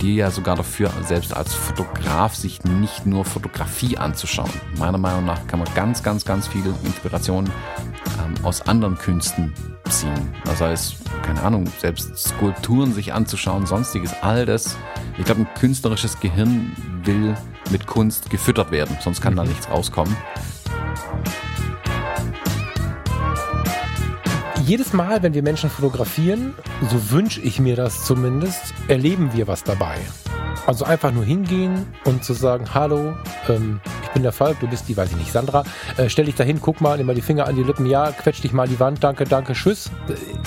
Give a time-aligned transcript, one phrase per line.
[0.00, 4.50] plädiere ja sogar dafür, selbst als Fotograf sich nicht nur Fotografie anzuschauen.
[4.78, 7.50] Meiner Meinung nach kann man ganz, ganz, ganz viel Inspiration
[8.18, 9.52] ähm, aus anderen Künsten
[9.90, 10.34] ziehen.
[10.44, 14.76] Das heißt, keine Ahnung, selbst Skulpturen sich anzuschauen, sonstiges, all das.
[15.18, 17.36] Ich glaube, ein künstlerisches Gehirn will
[17.70, 20.16] mit Kunst gefüttert werden, sonst kann da nichts rauskommen.
[24.70, 26.54] Jedes Mal, wenn wir Menschen fotografieren,
[26.88, 29.96] so wünsche ich mir das zumindest, erleben wir was dabei.
[30.64, 33.14] Also einfach nur hingehen und zu sagen, hallo,
[33.48, 35.64] ähm, ich bin der Falk, du bist die, weiß ich nicht, Sandra,
[35.96, 38.44] äh, stell dich dahin, guck mal, nimm mal die Finger an die Lippen, ja, quetsch
[38.44, 39.90] dich mal die Wand, danke, danke, tschüss.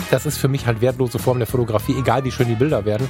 [0.10, 3.10] Das ist für mich halt wertlose Form der Fotografie, egal wie schön die Bilder werden.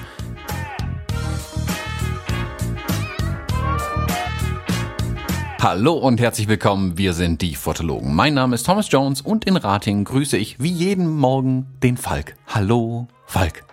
[5.64, 8.14] Hallo und herzlich willkommen, wir sind die Fotologen.
[8.14, 12.36] Mein Name ist Thomas Jones und in Rating grüße ich wie jeden Morgen den Falk.
[12.48, 13.64] Hallo, Falk.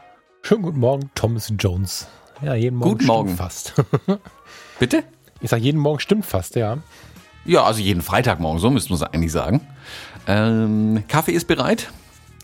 [0.43, 2.07] Schönen guten Morgen, Thomas Jones.
[2.43, 3.37] Ja, jeden Morgen guten Morgen.
[3.37, 3.75] fast.
[4.79, 5.03] Bitte?
[5.41, 6.79] Ich sage, jeden Morgen stimmt fast, ja.
[7.45, 9.61] Ja, also jeden Freitagmorgen, so müsste man es eigentlich sagen.
[10.29, 11.91] Ähm, Kaffee ist bereit?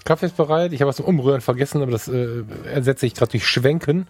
[0.04, 0.72] Kaffee ist bereit.
[0.72, 4.08] Ich habe was zum Umrühren vergessen, aber das äh, ersetze ich gerade durch Schwenken.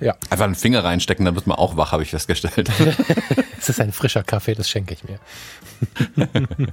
[0.00, 0.14] Ja.
[0.30, 2.70] Einfach einen Finger reinstecken, dann wird man auch wach, habe ich festgestellt.
[3.58, 5.18] es ist ein frischer Kaffee, das schenke ich mir.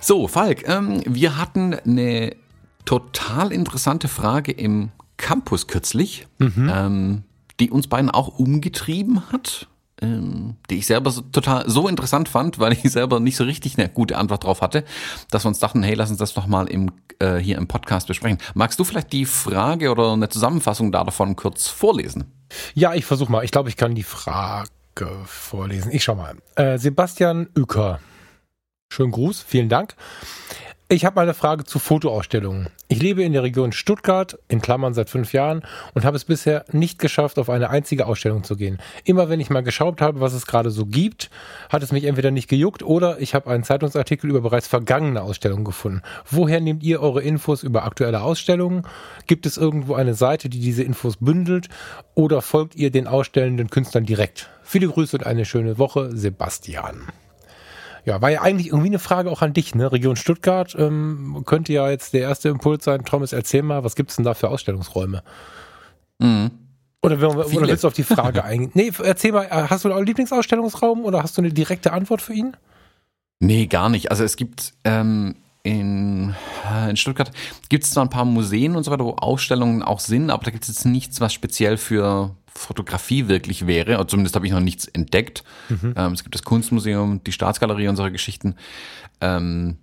[0.00, 2.36] so, Falk, ähm, wir hatten eine
[2.84, 6.70] total interessante Frage im Campus kürzlich, mhm.
[6.72, 7.22] ähm,
[7.60, 9.68] die uns beiden auch umgetrieben hat
[10.02, 13.78] ähm, die ich selber so, total so interessant fand, weil ich selber nicht so richtig
[13.78, 14.84] eine gute Antwort drauf hatte,
[15.30, 18.08] dass wir uns dachten, hey, lass uns das doch mal im, äh, hier im Podcast
[18.08, 18.38] besprechen.
[18.54, 22.24] Magst du vielleicht die Frage oder eine Zusammenfassung da davon kurz vorlesen?
[22.74, 23.44] Ja, ich versuche mal.
[23.44, 24.68] Ich glaube, ich kann die Frage
[25.24, 25.92] vorlesen.
[25.92, 26.36] Ich schau mal.
[26.56, 28.00] Äh, Sebastian Uecker.
[28.92, 29.96] Schönen Gruß, vielen Dank.
[30.90, 32.68] Ich habe eine Frage zu Fotoausstellungen.
[32.88, 35.62] Ich lebe in der Region Stuttgart, in Klammern seit fünf Jahren,
[35.94, 38.78] und habe es bisher nicht geschafft, auf eine einzige Ausstellung zu gehen.
[39.02, 41.30] Immer wenn ich mal geschaut habe, was es gerade so gibt,
[41.70, 45.64] hat es mich entweder nicht gejuckt oder ich habe einen Zeitungsartikel über bereits vergangene Ausstellungen
[45.64, 46.02] gefunden.
[46.30, 48.86] Woher nehmt ihr eure Infos über aktuelle Ausstellungen?
[49.26, 51.70] Gibt es irgendwo eine Seite, die diese Infos bündelt?
[52.14, 54.50] Oder folgt ihr den ausstellenden Künstlern direkt?
[54.62, 57.08] Viele Grüße und eine schöne Woche, Sebastian.
[58.04, 59.90] Ja, war ja eigentlich irgendwie eine Frage auch an dich, ne?
[59.90, 63.04] Region Stuttgart ähm, könnte ja jetzt der erste Impuls sein.
[63.04, 65.22] Thomas, erzähl mal, was gibt's denn da für Ausstellungsräume?
[66.18, 66.50] Mhm.
[67.02, 68.70] Oder, oder willst du auf die Frage eingehen?
[68.74, 72.34] Nee, erzähl mal, äh, hast du einen Lieblingsausstellungsraum oder hast du eine direkte Antwort für
[72.34, 72.56] ihn?
[73.40, 74.10] Nee, gar nicht.
[74.10, 76.34] Also es gibt ähm, in,
[76.70, 77.30] äh, in Stuttgart
[77.68, 80.50] gibt es zwar ein paar Museen und so weiter, wo Ausstellungen auch sind, aber da
[80.50, 83.96] gibt es jetzt nichts, was speziell für Fotografie wirklich wäre.
[83.96, 85.44] Oder zumindest habe ich noch nichts entdeckt.
[85.68, 85.94] Mhm.
[85.96, 88.56] Ähm, es gibt das Kunstmuseum, die Staatsgalerie und solche Geschichten.
[89.20, 89.78] Ähm,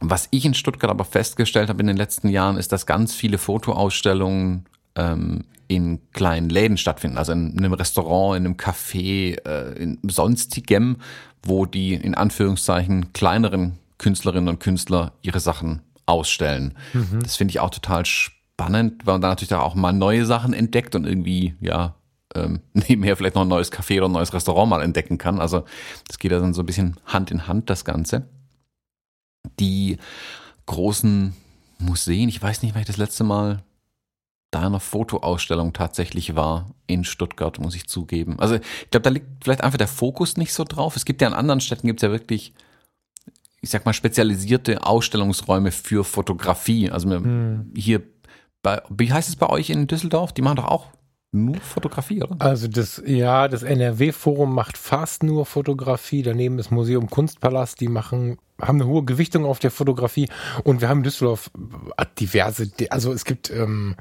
[0.00, 3.38] was ich in Stuttgart aber festgestellt habe in den letzten Jahren, ist, dass ganz viele
[3.38, 4.66] Fotoausstellungen
[4.96, 10.96] ähm, in kleinen Läden stattfinden, also in, einem Restaurant, in einem Café, äh, in sonstigem,
[11.42, 16.74] wo die in Anführungszeichen kleineren Künstlerinnen und Künstler ihre Sachen ausstellen.
[16.92, 17.20] Mhm.
[17.22, 20.94] Das finde ich auch total spannend, weil man da natürlich auch mal neue Sachen entdeckt
[20.94, 21.94] und irgendwie, ja,
[22.34, 25.40] ähm, nebenher vielleicht noch ein neues Café oder ein neues Restaurant mal entdecken kann.
[25.40, 25.64] Also
[26.06, 28.28] das geht ja dann so ein bisschen Hand in Hand, das Ganze.
[29.58, 29.98] Die
[30.66, 31.34] großen
[31.78, 33.62] Museen, ich weiß nicht, wann ich das letzte Mal
[34.52, 38.38] da einer Fotoausstellung tatsächlich war in Stuttgart, muss ich zugeben.
[38.38, 40.94] Also ich glaube, da liegt vielleicht einfach der Fokus nicht so drauf.
[40.94, 42.52] Es gibt ja in anderen Städten gibt es ja wirklich
[43.62, 46.90] ich sag mal, spezialisierte Ausstellungsräume für Fotografie.
[46.90, 47.70] Also hm.
[47.76, 48.02] hier
[48.62, 50.32] bei, wie heißt es bei euch in Düsseldorf?
[50.32, 50.86] Die machen doch auch
[51.32, 52.36] nur Fotografie, oder?
[52.38, 56.22] Also das, ja, das NRW-Forum macht fast nur Fotografie.
[56.22, 60.28] Daneben ist Museum Kunstpalast, die machen, haben eine hohe Gewichtung auf der Fotografie.
[60.64, 61.50] Und wir haben in Düsseldorf
[61.96, 63.96] äh, diverse, also es gibt ähm,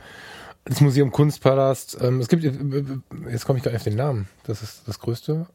[0.65, 2.83] das Museum Kunstpalast, ähm, es gibt, äh, äh,
[3.31, 5.47] jetzt komme ich gar nicht auf den Namen, das ist das Größte.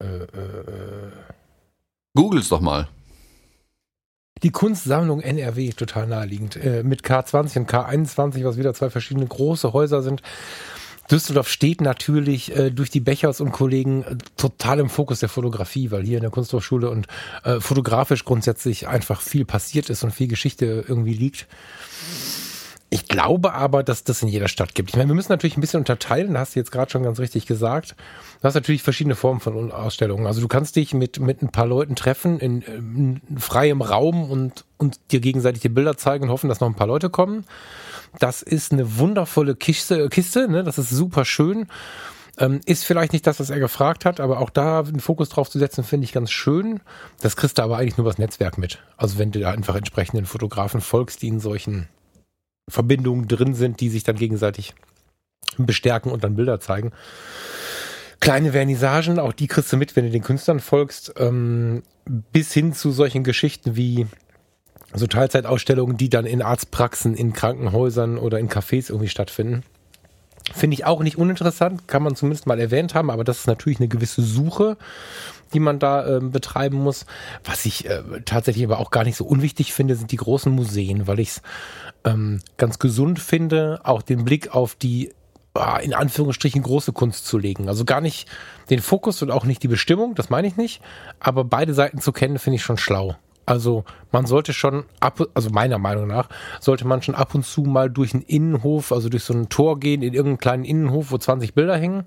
[0.00, 1.12] Äh, äh, äh,
[2.14, 2.88] Googles doch mal.
[4.44, 9.72] Die Kunstsammlung NRW, total naheliegend, äh, mit K20 und K21, was wieder zwei verschiedene große
[9.72, 10.20] Häuser sind.
[11.10, 15.90] Düsseldorf steht natürlich äh, durch die Bechers und Kollegen äh, total im Fokus der Fotografie,
[15.90, 17.06] weil hier in der Kunsthochschule und
[17.44, 21.46] äh, fotografisch grundsätzlich einfach viel passiert ist und viel Geschichte irgendwie liegt.
[22.94, 24.90] Ich glaube aber, dass das in jeder Stadt gibt.
[24.90, 27.44] Ich meine, wir müssen natürlich ein bisschen unterteilen, hast du jetzt gerade schon ganz richtig
[27.44, 27.96] gesagt.
[28.40, 30.28] Du hast natürlich verschiedene Formen von Ausstellungen.
[30.28, 34.64] Also du kannst dich mit, mit ein paar Leuten treffen in, in freiem Raum und,
[34.78, 37.46] und dir gegenseitig die Bilder zeigen und hoffen, dass noch ein paar Leute kommen.
[38.20, 40.62] Das ist eine wundervolle Kiste, Kiste ne?
[40.62, 41.66] das ist super schön.
[42.38, 45.50] Ähm, ist vielleicht nicht das, was er gefragt hat, aber auch da einen Fokus drauf
[45.50, 46.78] zu setzen, finde ich ganz schön.
[47.20, 48.78] Das kriegst du aber eigentlich nur das Netzwerk mit.
[48.96, 51.88] Also wenn du da einfach entsprechenden Fotografen folgst, die in solchen
[52.68, 54.74] Verbindungen drin sind, die sich dann gegenseitig
[55.58, 56.92] bestärken und dann Bilder zeigen.
[58.20, 61.82] Kleine Vernissagen, auch die kriegst du mit, wenn du den Künstlern folgst, ähm,
[62.32, 64.06] bis hin zu solchen Geschichten wie
[64.94, 69.62] so Teilzeitausstellungen, die dann in Arztpraxen, in Krankenhäusern oder in Cafés irgendwie stattfinden.
[70.52, 73.80] Finde ich auch nicht uninteressant, kann man zumindest mal erwähnt haben, aber das ist natürlich
[73.80, 74.76] eine gewisse Suche,
[75.54, 77.06] die man da äh, betreiben muss.
[77.44, 81.06] Was ich äh, tatsächlich aber auch gar nicht so unwichtig finde, sind die großen Museen,
[81.06, 81.42] weil ich es
[82.04, 85.12] ähm, ganz gesund finde, auch den Blick auf die
[85.54, 87.68] ah, in Anführungsstrichen große Kunst zu legen.
[87.68, 88.28] Also gar nicht
[88.70, 90.82] den Fokus und auch nicht die Bestimmung, das meine ich nicht,
[91.20, 93.16] aber beide Seiten zu kennen, finde ich schon schlau.
[93.46, 96.28] Also man sollte schon ab, also meiner Meinung nach,
[96.60, 99.78] sollte man schon ab und zu mal durch einen Innenhof, also durch so ein Tor
[99.80, 102.04] gehen, in irgendeinen kleinen Innenhof, wo 20 Bilder hängen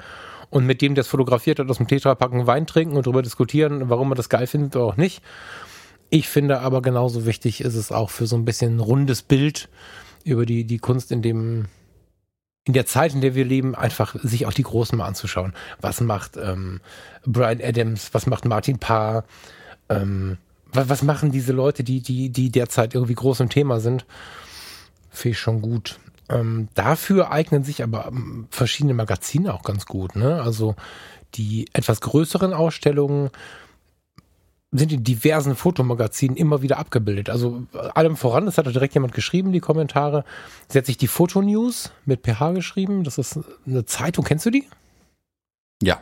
[0.50, 3.90] und mit dem, der es fotografiert hat, aus dem Tetrapacken Wein trinken und darüber diskutieren,
[3.90, 5.22] warum man das geil findet oder auch nicht.
[6.10, 9.70] Ich finde aber genauso wichtig ist es auch für so ein bisschen rundes Bild
[10.24, 11.66] über die, die Kunst in dem,
[12.64, 15.54] in der Zeit, in der wir leben, einfach sich auch die Großen mal anzuschauen.
[15.82, 16.80] Was macht ähm,
[17.26, 19.26] Brian Adams, was macht Martin Parr,
[19.90, 20.38] ähm,
[20.78, 24.06] was, was machen diese Leute, die, die, die derzeit irgendwie groß im Thema sind?
[25.10, 26.00] Finde ich schon gut.
[26.30, 30.16] Ähm, dafür eignen sich aber ähm, verschiedene Magazine auch ganz gut.
[30.16, 30.42] Ne?
[30.42, 30.76] Also
[31.36, 33.30] die etwas größeren Ausstellungen
[34.72, 37.30] sind in diversen Fotomagazinen immer wieder abgebildet.
[37.30, 37.64] Also
[37.94, 40.26] allem voran, das hat direkt jemand geschrieben, die Kommentare,
[40.68, 43.04] sie hat sich die Fotonews mit PH geschrieben.
[43.04, 44.68] Das ist eine Zeitung, kennst du die?
[45.82, 46.02] Ja.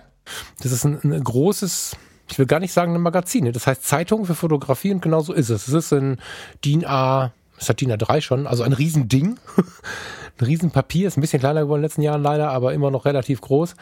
[0.62, 1.96] Das ist ein, ein großes
[2.28, 3.52] ich will gar nicht sagen ein Magazin.
[3.52, 5.68] Das heißt Zeitung für Fotografie und genau so ist es.
[5.68, 6.18] Es ist ein
[6.64, 9.38] DIN A, es hat DIN A3 schon, also ein Riesending.
[10.38, 13.06] ein Riesenpapier, ist ein bisschen kleiner geworden in den letzten Jahren leider, aber immer noch
[13.06, 13.76] relativ groß,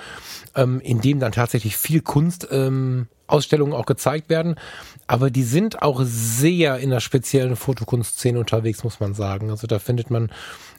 [0.55, 4.55] ähm, in dem dann tatsächlich viel Kunst ähm, Ausstellungen auch gezeigt werden.
[5.07, 9.49] Aber die sind auch sehr in der speziellen Fotokunstszene unterwegs, muss man sagen.
[9.49, 10.31] Also da findet man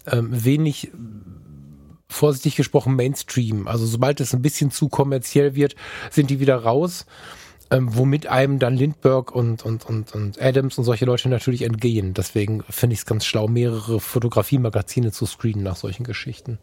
[0.06, 0.92] ähm, wenig
[2.08, 3.66] vorsichtig gesprochen Mainstream.
[3.66, 5.74] Also sobald es ein bisschen zu kommerziell wird,
[6.10, 7.06] sind die wieder raus
[7.74, 12.14] ähm, womit einem dann Lindbergh und, und, und, und Adams und solche Leute natürlich entgehen.
[12.14, 16.58] Deswegen finde ich es ganz schlau, mehrere Fotografiemagazine zu screenen nach solchen Geschichten.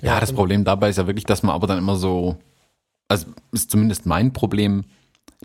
[0.00, 2.36] Ja, ja das Problem dabei ist ja wirklich, dass man aber dann immer so,
[3.08, 4.84] also ist zumindest mein Problem,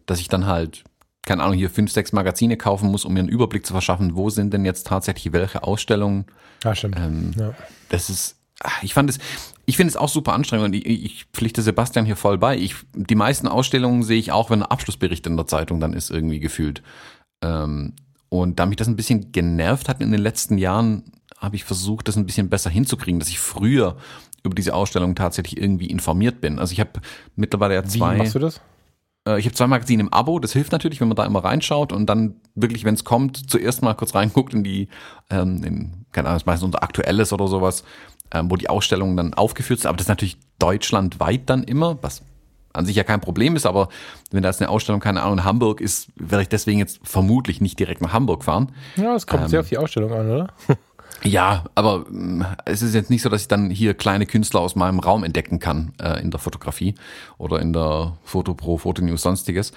[0.05, 0.83] dass ich dann halt,
[1.25, 4.29] keine Ahnung, hier fünf, sechs Magazine kaufen muss, um mir einen Überblick zu verschaffen, wo
[4.29, 6.25] sind denn jetzt tatsächlich welche Ausstellungen.
[6.63, 6.97] Ja, stimmt.
[6.99, 7.53] Ähm, ja.
[7.89, 8.35] Das ist,
[8.83, 9.19] ich fand es,
[9.65, 12.57] ich finde es auch super anstrengend und ich, ich pflichte Sebastian hier voll bei.
[12.57, 16.11] Ich, die meisten Ausstellungen sehe ich auch, wenn ein Abschlussbericht in der Zeitung dann ist,
[16.11, 16.83] irgendwie gefühlt.
[17.41, 17.93] Ähm,
[18.29, 21.03] und da mich das ein bisschen genervt hat in den letzten Jahren,
[21.37, 23.97] habe ich versucht, das ein bisschen besser hinzukriegen, dass ich früher
[24.43, 26.59] über diese Ausstellung tatsächlich irgendwie informiert bin.
[26.59, 26.91] Also ich habe
[27.35, 28.15] mittlerweile ja zwei.
[28.15, 28.59] Wie machst du das?
[29.27, 31.93] Äh, ich habe zwei Magazine im Abo, das hilft natürlich, wenn man da immer reinschaut
[31.93, 34.89] und dann wirklich, wenn es kommt, zuerst mal kurz reinguckt in die,
[35.29, 37.83] ähm, in, keine Ahnung, das meistens unser Aktuelles oder sowas
[38.31, 39.89] ähm, wo die Ausstellungen dann aufgeführt sind.
[39.89, 42.21] Aber das ist natürlich deutschlandweit dann immer, was
[42.73, 43.89] an sich ja kein Problem ist, aber
[44.31, 47.61] wenn da jetzt eine Ausstellung, keine Ahnung, in Hamburg ist, werde ich deswegen jetzt vermutlich
[47.61, 48.71] nicht direkt nach Hamburg fahren.
[48.95, 50.47] Ja, es kommt ähm, sehr auf die Ausstellung an, oder?
[51.23, 54.75] Ja, aber äh, es ist jetzt nicht so, dass ich dann hier kleine Künstler aus
[54.75, 56.95] meinem Raum entdecken kann äh, in der Fotografie
[57.37, 59.71] oder in der Fotopro, Fotonews, sonstiges.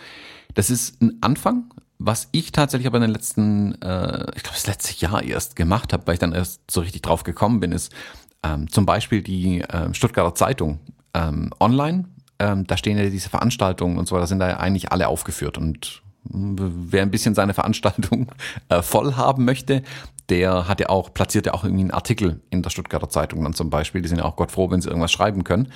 [0.55, 1.65] Das ist ein Anfang.
[1.99, 5.93] Was ich tatsächlich aber in den letzten, äh, ich glaube das letzte Jahr erst gemacht
[5.93, 7.93] habe, weil ich dann erst so richtig drauf gekommen bin, ist
[8.47, 10.79] ähm, zum Beispiel die äh, Stuttgarter Zeitung
[11.15, 12.05] ähm, online.
[12.38, 15.57] Ähm, da stehen ja diese Veranstaltungen und so, da sind da ja eigentlich alle aufgeführt.
[15.59, 18.29] Und wer ein bisschen seine Veranstaltung
[18.69, 19.83] äh, voll haben möchte,
[20.29, 23.55] der hat ja auch, platziert ja auch irgendwie einen Artikel in der Stuttgarter Zeitung dann
[23.55, 24.03] zum Beispiel.
[24.03, 25.73] Die sind ja auch Gott froh, wenn sie irgendwas schreiben können.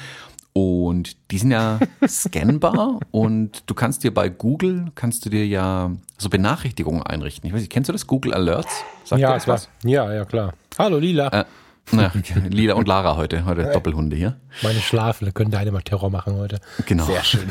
[0.53, 5.93] Und die sind ja scannbar und du kannst dir bei Google, kannst du dir ja
[6.19, 7.47] so Benachrichtigungen einrichten.
[7.47, 8.09] Ich weiß nicht, kennst du das?
[8.09, 8.83] Google Alerts?
[9.05, 9.55] Sagt ja, klar.
[9.55, 9.69] Was?
[9.85, 10.55] Ja, ja, klar.
[10.77, 11.29] Hallo Lila.
[11.29, 11.45] Äh,
[11.93, 12.13] ja,
[12.49, 14.41] Lila und Lara heute, heute Doppelhunde hier.
[14.63, 16.61] Meine Schlafen können deine mal Terror machen heute.
[16.87, 17.05] Genau.
[17.05, 17.49] Sehr schön.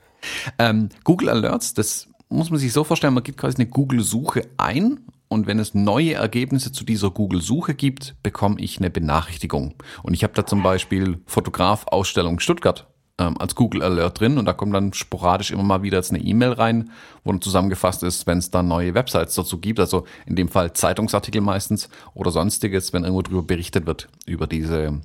[0.58, 5.00] ähm, Google Alerts, das muss man sich so vorstellen, man gibt quasi eine Google-Suche ein
[5.28, 9.74] und wenn es neue Ergebnisse zu dieser Google-Suche gibt, bekomme ich eine Benachrichtigung.
[10.02, 12.86] Und ich habe da zum Beispiel Fotograf Ausstellung Stuttgart
[13.18, 16.22] ähm, als Google Alert drin und da kommt dann sporadisch immer mal wieder jetzt eine
[16.22, 16.90] E-Mail rein,
[17.22, 20.72] wo dann zusammengefasst ist, wenn es dann neue Websites dazu gibt, also in dem Fall
[20.72, 25.00] Zeitungsartikel meistens oder sonstiges, wenn irgendwo darüber berichtet wird, über diese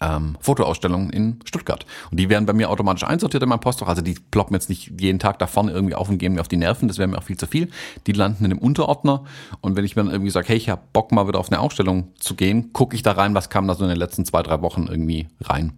[0.00, 1.86] ähm, Fotoausstellungen in Stuttgart.
[2.10, 3.88] Und die werden bei mir automatisch einsortiert in meinem Postfach.
[3.88, 6.48] Also die ploppen jetzt nicht jeden Tag da vorne irgendwie auf und gehen mir auf
[6.48, 6.88] die Nerven.
[6.88, 7.70] Das wäre mir auch viel zu viel.
[8.06, 9.24] Die landen in einem Unterordner.
[9.60, 11.60] Und wenn ich mir dann irgendwie sage, hey, ich habe Bock mal wieder auf eine
[11.60, 14.42] Ausstellung zu gehen, gucke ich da rein, was kam da so in den letzten zwei,
[14.42, 15.72] drei Wochen irgendwie rein.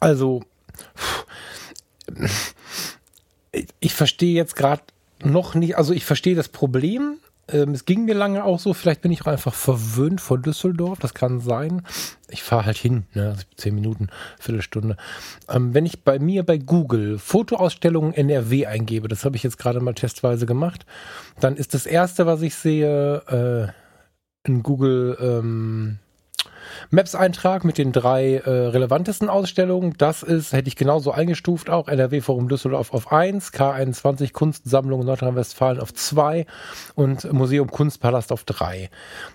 [0.00, 0.42] Also,
[3.80, 4.82] ich verstehe jetzt gerade
[5.22, 7.18] noch nicht, also ich verstehe das Problem.
[7.48, 10.98] Ähm, es ging mir lange auch so, vielleicht bin ich auch einfach verwöhnt von Düsseldorf,
[11.00, 11.82] das kann sein.
[12.30, 14.08] Ich fahre halt hin, ne, also zehn Minuten,
[14.38, 14.96] Viertelstunde.
[15.48, 19.80] Ähm, wenn ich bei mir bei Google Fotoausstellungen NRW eingebe, das habe ich jetzt gerade
[19.80, 20.86] mal testweise gemacht,
[21.40, 23.72] dann ist das erste, was ich sehe,
[24.44, 25.98] äh, in Google ähm,
[26.90, 29.94] Maps-Eintrag mit den drei äh, relevantesten Ausstellungen.
[29.98, 35.80] Das ist, hätte ich genauso eingestuft auch, NRW Forum Düsseldorf auf 1, K21 Kunstsammlung Nordrhein-Westfalen
[35.80, 36.46] auf 2
[36.94, 38.90] und Museum Kunstpalast auf 3.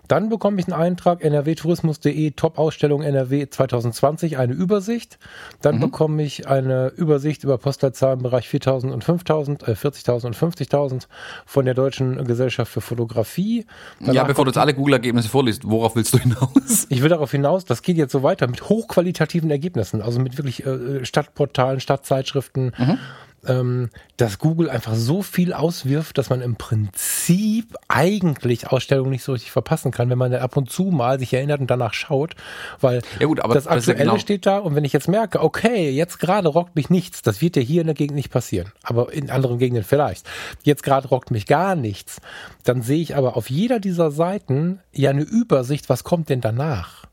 [0.08, 5.20] Dann bekomme ich einen Eintrag nrwtourismus.de Top-Ausstellung NRW 2020, eine Übersicht.
[5.62, 5.82] Dann mhm.
[5.82, 11.08] bekomme ich eine Übersicht über Postleitzahlen im Bereich 4000 und 5000, äh, 40.000 und 50.000
[11.46, 13.66] von der Deutschen Gesellschaft für Fotografie.
[14.00, 16.88] Danach ja, bevor du jetzt alle Google-Ergebnisse vorliest, worauf willst du hinaus?
[16.90, 20.66] Ich will darauf hinaus, das geht jetzt so weiter mit hochqualitativen Ergebnissen, also mit wirklich
[20.66, 22.74] äh, Stadtportalen, Stadtzeitschriften.
[22.78, 23.00] Mhm
[23.48, 29.34] ähm, dass Google einfach so viel auswirft, dass man im Prinzip eigentlich Ausstellungen nicht so
[29.34, 32.36] richtig verpassen kann, wenn man dann ab und zu mal sich erinnert und danach schaut,
[32.82, 35.42] weil ja gut, das Aktuelle das ja genau steht da und wenn ich jetzt merke,
[35.42, 38.72] okay, jetzt gerade rockt mich nichts, das wird ja hier in der Gegend nicht passieren,
[38.84, 40.28] aber in anderen Gegenden vielleicht.
[40.64, 42.22] Jetzt gerade rockt mich gar nichts,
[42.64, 47.07] dann sehe ich aber auf jeder dieser Seiten ja eine Übersicht, was kommt denn danach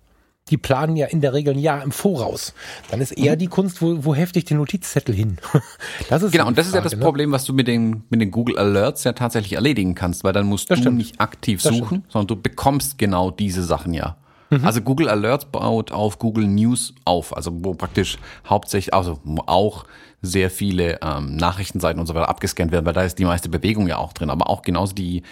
[0.50, 2.52] die planen ja in der Regel ein Jahr im Voraus.
[2.90, 3.38] Dann ist eher mhm.
[3.38, 5.38] die Kunst, wo, wo hefte ich den Notizzettel hin?
[6.10, 7.04] das ist genau, und das Frage, ist ja das ne?
[7.04, 10.46] Problem, was du mit den, mit den Google Alerts ja tatsächlich erledigen kannst, weil dann
[10.46, 10.98] musst das du stimmt.
[10.98, 12.12] nicht aktiv das suchen, stimmt.
[12.12, 14.16] sondern du bekommst genau diese Sachen ja.
[14.50, 14.64] Mhm.
[14.64, 19.86] Also Google Alerts baut auf Google News auf, also wo praktisch hauptsächlich, also auch
[20.20, 23.88] sehr viele ähm, Nachrichtenseiten und so weiter abgescannt werden, weil da ist die meiste Bewegung
[23.88, 25.22] ja auch drin, aber auch genauso die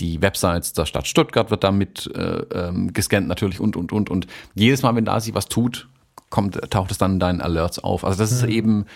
[0.00, 4.10] die Websites der Stadt Stuttgart wird damit äh, ähm, gescannt natürlich und, und, und.
[4.10, 5.88] Und jedes Mal, wenn da sich was tut,
[6.30, 8.04] kommt, taucht es dann in deinen Alerts auf.
[8.04, 8.36] Also das mhm.
[8.36, 8.86] ist eben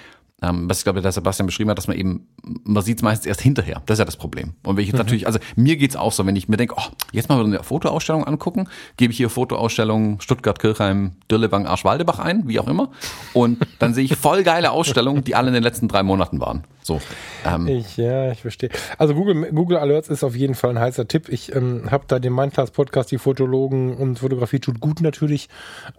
[0.43, 3.27] ähm, was ich glaube, der Sebastian beschrieben hat, dass man eben, man sieht es meistens
[3.27, 3.83] erst hinterher.
[3.87, 4.53] Das ist ja das Problem.
[4.65, 4.99] Und wenn ich jetzt mhm.
[4.99, 8.25] natürlich, also mir geht's auch so, wenn ich mir denke, oh, jetzt mal eine Fotoausstellung
[8.25, 12.91] angucken, gebe ich hier Fotoausstellung Stuttgart, Kirchheim, Dirlewang, Arschwaldebach ein, wie auch immer.
[13.33, 16.65] Und dann sehe ich voll geile Ausstellungen, die alle in den letzten drei Monaten waren.
[16.87, 17.01] So.
[17.45, 17.67] Ähm.
[17.67, 18.71] Ich, ja, ich verstehe.
[18.97, 21.29] Also Google, Google Alerts ist auf jeden Fall ein heißer Tipp.
[21.29, 25.49] Ich ähm, habe da den Mindclass Podcast, die Fotologen und Fotografie tut gut natürlich,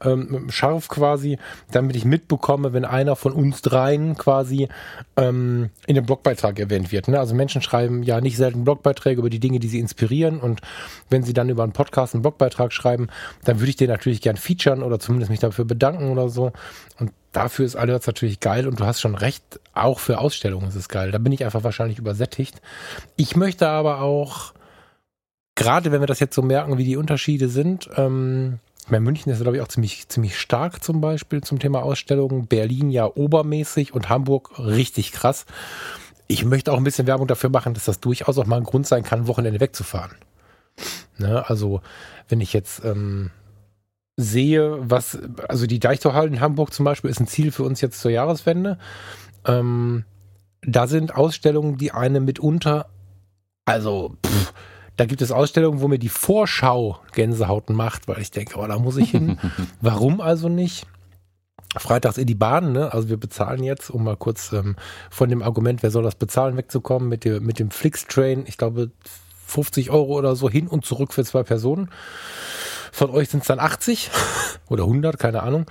[0.02, 1.40] ähm, scharf quasi,
[1.72, 4.70] damit ich mitbekomme, wenn einer von uns dreien quasi
[5.18, 7.10] ähm, in dem Blogbeitrag erwähnt wird.
[7.10, 7.20] Ne?
[7.20, 10.62] Also Menschen schreiben ja nicht selten Blogbeiträge über die Dinge, die sie inspirieren und
[11.10, 13.10] wenn sie dann über einen Podcast einen Blogbeitrag schreiben,
[13.44, 16.54] dann würde ich den natürlich gern featuren oder zumindest mich dafür bedanken oder so.
[16.98, 20.76] Und dafür ist Alerts natürlich geil und du hast schon recht, auch für Ausstellungen ist
[20.76, 21.12] es geil.
[21.12, 22.62] Da bin ich einfach wahrscheinlich übersättigt.
[23.16, 24.54] Ich möchte aber auch,
[25.54, 29.42] gerade wenn wir das jetzt so merken, wie die Unterschiede sind, ähm, bei München ist,
[29.42, 32.48] glaube ich, auch ziemlich, ziemlich stark zum Beispiel zum Thema Ausstellungen.
[32.48, 35.46] Berlin ja obermäßig und Hamburg richtig krass.
[36.28, 38.88] Ich möchte auch ein bisschen Werbung dafür machen, dass das durchaus auch mal ein Grund
[38.88, 40.16] sein kann, Wochenende wegzufahren.
[41.18, 41.48] Ne?
[41.48, 41.82] Also,
[42.30, 43.30] wenn ich jetzt ähm,
[44.18, 48.02] sehe, was, also die Deichtorhallen in Hamburg zum Beispiel ist ein Ziel für uns jetzt
[48.02, 48.80] zur Jahreswende.
[49.46, 50.04] Ähm,
[50.64, 52.88] da sind Ausstellungen, die eine mitunter,
[53.66, 54.54] also pff,
[54.98, 58.80] da gibt es Ausstellungen, wo mir die Vorschau Gänsehauten macht, weil ich denke, oh, da
[58.80, 59.38] muss ich hin.
[59.82, 60.88] Warum also nicht?
[61.78, 62.92] Freitags in die Bahn, ne?
[62.94, 64.76] Also wir bezahlen jetzt, um mal kurz ähm,
[65.12, 68.90] von dem Argument, wer soll das bezahlen, wegzukommen, mit dem, mit dem Flix-Train, ich glaube
[69.46, 71.92] 50 Euro oder so hin und zurück für zwei Personen.
[72.92, 74.10] Von euch sind es dann 80
[74.70, 75.66] oder 100, keine Ahnung.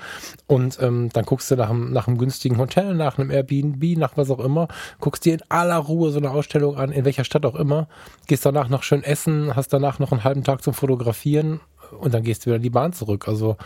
[0.46, 4.16] Und ähm, dann guckst du nach einem, nach einem günstigen Hotel, nach einem Airbnb, nach
[4.16, 4.68] was auch immer,
[5.00, 7.88] guckst dir in aller Ruhe so eine Ausstellung an, in welcher Stadt auch immer,
[8.26, 11.60] gehst danach noch schön essen, hast danach noch einen halben Tag zum Fotografieren
[11.98, 13.28] und dann gehst du wieder in die Bahn zurück.
[13.28, 13.56] Also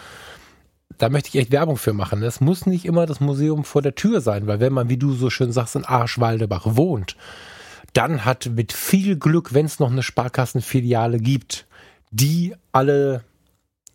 [0.99, 2.23] da möchte ich echt Werbung für machen.
[2.23, 5.12] Es muss nicht immer das Museum vor der Tür sein, weil wenn man, wie du
[5.12, 7.16] so schön sagst, in Arschwaldebach wohnt,
[7.92, 11.66] dann hat mit viel Glück, wenn es noch eine Sparkassenfiliale gibt,
[12.11, 13.25] die alle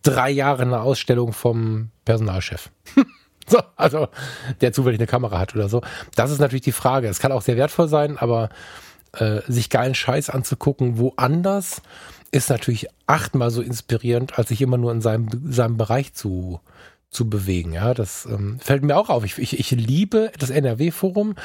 [0.05, 2.69] drei Jahre eine Ausstellung vom Personalchef.
[3.47, 4.07] so, also
[4.61, 5.81] der zufällig eine Kamera hat oder so.
[6.15, 7.07] Das ist natürlich die Frage.
[7.07, 8.49] Es kann auch sehr wertvoll sein, aber
[9.13, 11.81] äh, sich geilen Scheiß anzugucken, woanders,
[12.31, 16.59] ist natürlich achtmal so inspirierend, als sich immer nur in seinem, seinem Bereich zu,
[17.09, 17.73] zu bewegen.
[17.73, 19.23] Ja, das ähm, fällt mir auch auf.
[19.23, 21.35] Ich, ich, ich liebe das NRW-Forum.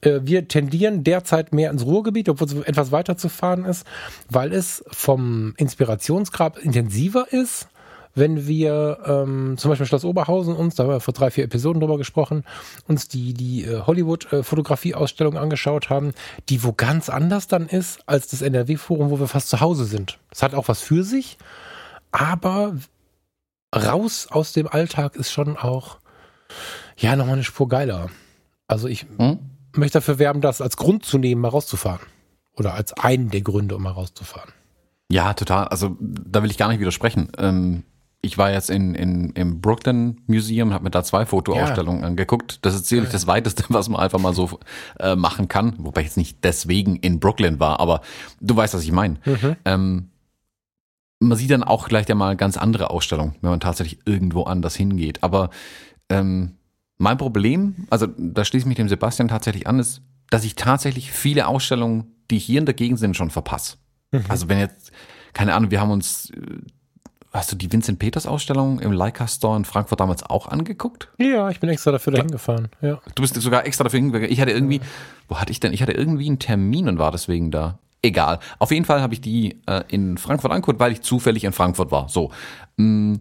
[0.00, 3.84] Äh, wir tendieren derzeit mehr ins Ruhrgebiet, obwohl es etwas weiter zu fahren ist,
[4.30, 7.68] weil es vom Inspirationsgrab intensiver ist
[8.18, 11.80] wenn wir ähm, zum Beispiel Schloss Oberhausen uns, da haben wir vor drei, vier Episoden
[11.80, 12.44] drüber gesprochen,
[12.86, 16.12] uns die, die äh, Hollywood-Fotografie-Ausstellung angeschaut haben,
[16.48, 20.18] die wo ganz anders dann ist als das NRW-Forum, wo wir fast zu Hause sind.
[20.30, 21.38] Es hat auch was für sich,
[22.10, 22.76] aber
[23.74, 25.98] raus aus dem Alltag ist schon auch
[26.96, 28.10] ja nochmal eine Spur geiler.
[28.66, 29.38] Also ich hm?
[29.74, 32.00] möchte dafür werben, das als Grund zu nehmen, mal rauszufahren.
[32.54, 34.52] Oder als einen der Gründe, um mal rauszufahren.
[35.10, 35.68] Ja, total.
[35.68, 37.30] Also da will ich gar nicht widersprechen.
[37.38, 37.84] Ähm,
[38.20, 42.06] ich war jetzt in, in, im Brooklyn Museum, habe mir da zwei Fotoausstellungen ja.
[42.08, 42.64] angeguckt.
[42.64, 44.58] Das ist sicherlich das weiteste, was man einfach mal so
[44.98, 45.74] äh, machen kann.
[45.78, 48.00] Wobei ich jetzt nicht deswegen in Brooklyn war, aber
[48.40, 49.16] du weißt, was ich meine.
[49.24, 49.56] Mhm.
[49.64, 50.10] Ähm,
[51.20, 55.22] man sieht dann auch gleich mal ganz andere Ausstellungen, wenn man tatsächlich irgendwo anders hingeht.
[55.22, 55.50] Aber
[56.08, 56.56] ähm,
[56.96, 61.12] mein Problem, also da schließe ich mich dem Sebastian tatsächlich an, ist, dass ich tatsächlich
[61.12, 63.76] viele Ausstellungen, die hier in der Gegend sind, schon verpasse.
[64.10, 64.24] Mhm.
[64.28, 64.92] Also wenn jetzt,
[65.32, 66.58] keine Ahnung, wir haben uns äh,
[67.38, 71.08] Hast du die Vincent Peters Ausstellung im Leica Store in Frankfurt damals auch angeguckt?
[71.18, 72.66] Ja, ich bin extra dafür dahin gefahren.
[72.80, 73.00] Ja.
[73.14, 74.28] Du bist sogar extra dafür hingegangen.
[74.28, 74.80] Ich hatte irgendwie,
[75.28, 75.72] wo hatte ich denn?
[75.72, 77.78] Ich hatte irgendwie einen Termin und war deswegen da.
[78.02, 78.40] Egal.
[78.58, 81.92] Auf jeden Fall habe ich die äh, in Frankfurt angeguckt, weil ich zufällig in Frankfurt
[81.92, 82.08] war.
[82.08, 82.32] So.
[82.76, 83.18] Mm.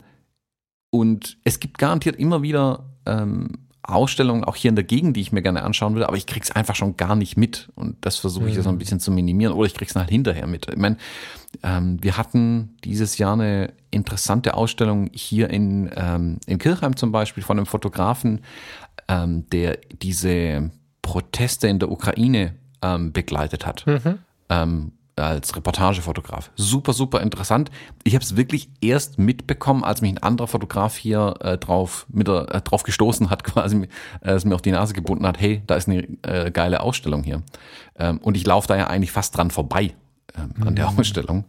[0.90, 5.32] Und es gibt garantiert immer wieder ähm, Ausstellungen, auch hier in der Gegend, die ich
[5.32, 7.70] mir gerne anschauen will, aber ich krieg's einfach schon gar nicht mit.
[7.76, 8.56] Und das versuche ich mhm.
[8.56, 9.54] jetzt so ein bisschen zu minimieren.
[9.54, 10.68] Oder ich krieg's halt hinterher mit.
[10.70, 10.98] Ich meine,
[11.64, 17.44] ähm, wir hatten dieses Jahr eine interessante Ausstellung hier in, ähm, in Kirchheim zum Beispiel
[17.44, 18.42] von einem Fotografen,
[19.08, 20.70] ähm, der diese
[21.02, 23.88] Proteste in der Ukraine ähm, begleitet hat.
[23.88, 24.20] Mhm.
[25.18, 26.52] Als Reportagefotograf.
[26.56, 27.72] Super, super interessant.
[28.04, 32.28] Ich habe es wirklich erst mitbekommen, als mich ein anderer Fotograf hier äh, drauf, mit
[32.28, 33.88] der, äh, drauf gestoßen hat, quasi
[34.22, 37.24] äh, es mir auf die Nase gebunden hat, hey, da ist eine äh, geile Ausstellung
[37.24, 37.42] hier.
[37.98, 39.96] Ähm, und ich laufe da ja eigentlich fast dran vorbei
[40.38, 41.00] ähm, an der mhm.
[41.00, 41.46] Ausstellung.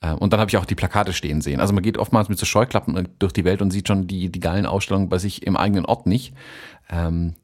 [0.00, 1.60] Äh, und dann habe ich auch die Plakate stehen sehen.
[1.60, 4.40] Also man geht oftmals mit so Scheuklappen durch die Welt und sieht schon die, die
[4.40, 6.34] geilen Ausstellungen bei sich im eigenen Ort nicht.
[6.90, 7.34] Ähm,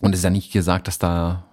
[0.00, 1.44] und es ist ja nicht gesagt, dass da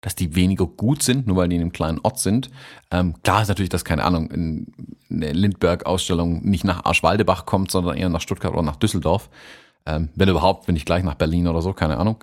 [0.00, 2.50] dass die weniger gut sind, nur weil die in einem kleinen Ort sind.
[2.90, 4.66] Ähm, klar ist natürlich, dass, keine Ahnung, in,
[5.10, 9.28] eine Lindbergh-Ausstellung nicht nach Arschwaldebach kommt, sondern eher nach Stuttgart oder nach Düsseldorf.
[9.86, 12.22] Ähm, wenn überhaupt, wenn nicht gleich nach Berlin oder so, keine Ahnung.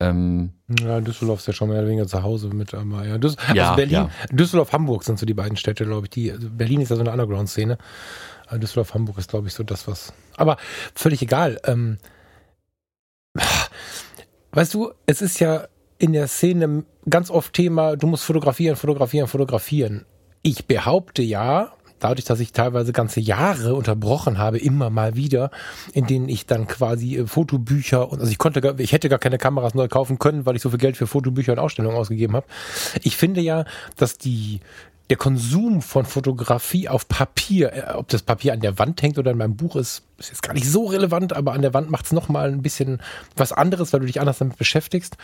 [0.00, 3.36] Ähm, ja, Düsseldorf ist ja schon mehr oder weniger zu Hause mit, aber ja, Düs
[3.52, 4.10] ja also Berlin, ja.
[4.30, 6.10] Düsseldorf, Hamburg sind so die beiden Städte, glaube ich.
[6.10, 7.78] Die, also Berlin ist ja so eine Underground-Szene.
[8.52, 10.12] Düsseldorf, Hamburg ist, glaube ich, so das, was.
[10.36, 10.56] Aber
[10.94, 11.60] völlig egal.
[11.64, 11.98] Ähm,
[14.52, 15.66] weißt du, es ist ja
[15.98, 20.04] in der Szene ganz oft Thema, du musst fotografieren, fotografieren, fotografieren.
[20.42, 25.50] Ich behaupte ja, dadurch, dass ich teilweise ganze Jahre unterbrochen habe, immer mal wieder,
[25.92, 29.18] in denen ich dann quasi äh, Fotobücher und also ich konnte, gar, ich hätte gar
[29.18, 32.34] keine Kameras neu kaufen können, weil ich so viel Geld für Fotobücher und Ausstellungen ausgegeben
[32.34, 32.46] habe.
[33.02, 33.64] Ich finde ja,
[33.96, 34.60] dass die
[35.10, 39.30] der Konsum von Fotografie auf Papier, äh, ob das Papier an der Wand hängt oder
[39.30, 42.06] in meinem Buch ist, ist jetzt gar nicht so relevant, aber an der Wand macht
[42.06, 43.00] es nochmal ein bisschen
[43.36, 45.16] was anderes, weil du dich anders damit beschäftigst.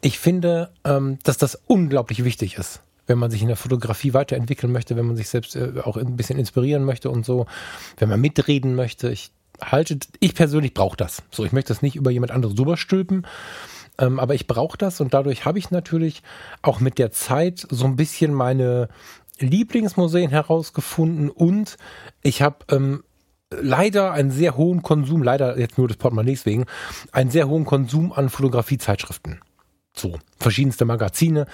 [0.00, 4.72] Ich finde, ähm, dass das unglaublich wichtig ist, wenn man sich in der Fotografie weiterentwickeln
[4.72, 7.46] möchte, wenn man sich selbst äh, auch ein bisschen inspirieren möchte und so,
[7.98, 9.10] wenn man mitreden möchte.
[9.10, 11.22] Ich halte, ich persönlich brauche das.
[11.30, 13.26] So, ich möchte das nicht über jemand anderes drüber stülpen.
[13.98, 16.22] Ähm, aber ich brauche das und dadurch habe ich natürlich
[16.62, 18.88] auch mit der Zeit so ein bisschen meine
[19.38, 21.76] Lieblingsmuseen herausgefunden und
[22.22, 23.04] ich habe ähm,
[23.50, 26.66] leider einen sehr hohen Konsum, leider jetzt nur des Portemonnaies wegen,
[27.12, 29.40] einen sehr hohen Konsum an Fotografiezeitschriften.
[29.98, 31.46] So, verschiedenste Magazine,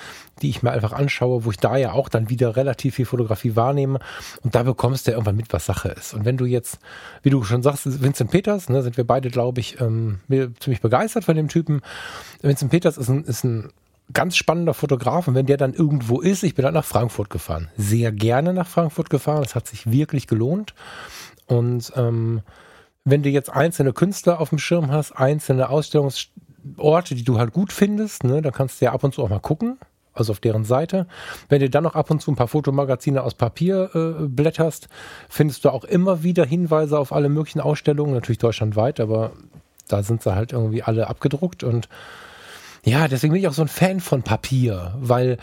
[0.43, 3.57] die ich mir einfach anschaue, wo ich da ja auch dann wieder relativ viel Fotografie
[3.57, 4.01] wahrnehme.
[4.43, 6.15] Und da bekommst du ja irgendwann mit, was Sache ist.
[6.15, 6.79] Und wenn du jetzt,
[7.23, 10.21] wie du schon sagst, Vincent Peters, ne, sind wir beide, glaube ich, ähm,
[10.61, 11.81] ziemlich begeistert von dem Typen.
[12.43, 13.71] Vincent Peters ist ein, ist ein
[14.13, 17.69] ganz spannender Fotograf und wenn der dann irgendwo ist, ich bin dann nach Frankfurt gefahren.
[17.77, 19.43] Sehr gerne nach Frankfurt gefahren.
[19.43, 20.75] Das hat sich wirklich gelohnt.
[21.47, 22.43] Und ähm,
[23.05, 25.69] wenn du jetzt einzelne Künstler auf dem Schirm hast, einzelne
[26.77, 29.29] Ausstellungsorte, die du halt gut findest, ne, dann kannst du ja ab und zu auch
[29.29, 29.79] mal gucken,
[30.13, 31.07] also auf deren Seite.
[31.49, 34.89] Wenn du dann noch ab und zu ein paar Fotomagazine aus Papier äh, blätterst,
[35.29, 39.33] findest du auch immer wieder Hinweise auf alle möglichen Ausstellungen, natürlich deutschlandweit, aber
[39.89, 41.89] da sind sie halt irgendwie alle abgedruckt und
[42.87, 45.39] ja, deswegen bin ich auch so ein Fan von Papier, weil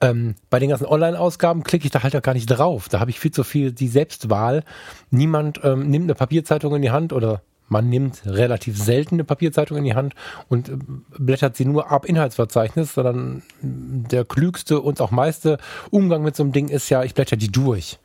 [0.00, 2.88] ähm, bei den ganzen Online-Ausgaben klicke ich da halt auch gar nicht drauf.
[2.88, 4.62] Da habe ich viel zu viel die Selbstwahl.
[5.10, 9.78] Niemand ähm, nimmt eine Papierzeitung in die Hand oder man nimmt relativ selten eine Papierzeitung
[9.78, 10.14] in die Hand
[10.48, 10.76] und äh,
[11.18, 15.58] blättert sie nur ab Inhaltsverzeichnis, sondern der klügste und auch meiste
[15.90, 17.98] Umgang mit so einem Ding ist ja, ich blätter die durch.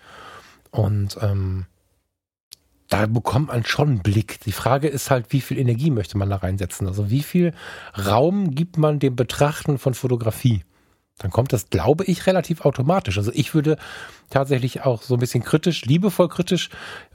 [0.71, 1.65] Und ähm,
[2.89, 4.39] da bekommt man schon einen Blick.
[4.41, 6.87] Die Frage ist halt, wie viel Energie möchte man da reinsetzen?
[6.87, 7.53] Also wie viel
[8.05, 10.63] Raum gibt man dem Betrachten von Fotografie?
[11.21, 13.17] Dann kommt das, glaube ich, relativ automatisch.
[13.17, 13.77] Also ich würde
[14.31, 16.69] tatsächlich auch so ein bisschen kritisch, liebevoll kritisch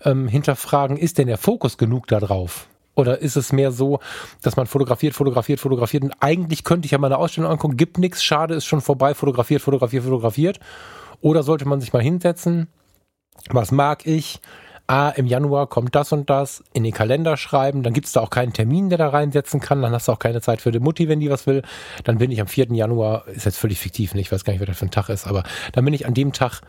[0.04, 2.68] ähm, hinterfragen, ist denn der Fokus genug da drauf?
[2.94, 3.98] Oder ist es mehr so,
[4.42, 7.98] dass man fotografiert, fotografiert, fotografiert und eigentlich könnte ich ja mal eine Ausstellung angucken, gibt
[7.98, 10.60] nichts, schade, ist schon vorbei, fotografiert, fotografiert, fotografiert.
[11.20, 12.68] Oder sollte man sich mal hinsetzen,
[13.50, 14.40] was mag ich,
[14.86, 18.20] ah, im Januar kommt das und das, in den Kalender schreiben, dann gibt es da
[18.20, 20.80] auch keinen Termin, der da reinsetzen kann, dann hast du auch keine Zeit für die
[20.80, 21.62] Mutti, wenn die was will.
[22.04, 22.72] Dann bin ich am 4.
[22.72, 25.26] Januar, ist jetzt völlig fiktiv, ich weiß gar nicht, was das für ein Tag ist,
[25.26, 26.60] aber dann bin ich an dem Tag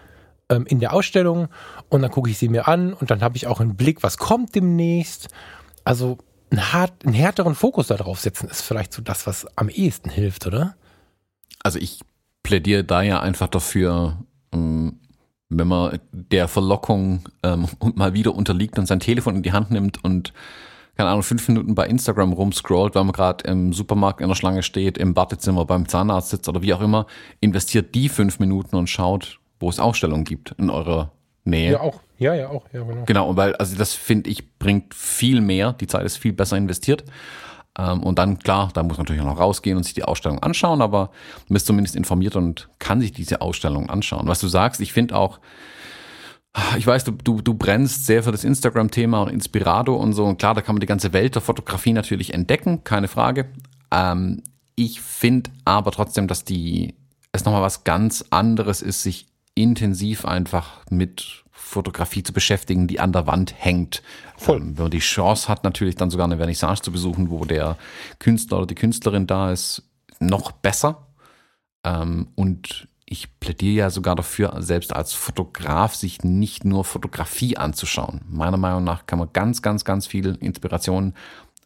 [0.49, 1.47] ähm, in der Ausstellung
[1.89, 4.17] und dann gucke ich sie mir an und dann habe ich auch einen Blick, was
[4.17, 5.27] kommt demnächst.
[5.83, 6.17] Also
[6.51, 10.47] einen, hart, einen härteren Fokus darauf setzen ist vielleicht so das, was am ehesten hilft,
[10.47, 10.75] oder?
[11.63, 11.99] Also ich
[12.43, 14.17] plädiere da ja einfach dafür,
[14.53, 14.99] ähm,
[15.49, 19.71] wenn man der Verlockung ähm, und mal wieder unterliegt und sein Telefon in die Hand
[19.71, 20.33] nimmt und
[20.95, 24.63] keine Ahnung, fünf Minuten bei Instagram rumscrollt, weil man gerade im Supermarkt in der Schlange
[24.63, 27.05] steht, im Badezimmer beim Zahnarzt sitzt oder wie auch immer,
[27.39, 31.11] investiert die fünf Minuten und schaut, wo es Ausstellungen gibt in eurer
[31.43, 31.73] Nähe.
[31.73, 32.01] Ja, auch.
[32.17, 32.63] Ja, ja, auch.
[32.73, 33.03] Ja, genau.
[33.05, 35.73] Genau, weil, also das finde ich, bringt viel mehr.
[35.73, 37.03] Die Zeit ist viel besser investiert.
[37.77, 40.39] Ähm, und dann, klar, da muss man natürlich auch noch rausgehen und sich die Ausstellung
[40.39, 41.11] anschauen, aber
[41.47, 44.27] man ist zumindest informiert und kann sich diese Ausstellung anschauen.
[44.27, 45.39] Was du sagst, ich finde auch,
[46.77, 50.25] ich weiß, du, du, du brennst sehr für das Instagram-Thema und Inspirado und so.
[50.25, 53.49] Und klar, da kann man die ganze Welt der Fotografie natürlich entdecken, keine Frage.
[53.91, 54.41] Ähm,
[54.75, 56.95] ich finde aber trotzdem, dass die
[57.31, 63.11] es nochmal was ganz anderes ist, sich intensiv einfach mit Fotografie zu beschäftigen, die an
[63.11, 64.03] der Wand hängt.
[64.37, 64.57] Voll.
[64.57, 67.77] Ähm, wenn man die Chance hat, natürlich dann sogar eine Vernissage zu besuchen, wo der
[68.19, 69.83] Künstler oder die Künstlerin da ist,
[70.19, 71.07] noch besser.
[71.83, 78.21] Ähm, und ich plädiere ja sogar dafür, selbst als Fotograf sich nicht nur Fotografie anzuschauen.
[78.29, 81.13] Meiner Meinung nach kann man ganz, ganz, ganz viel Inspiration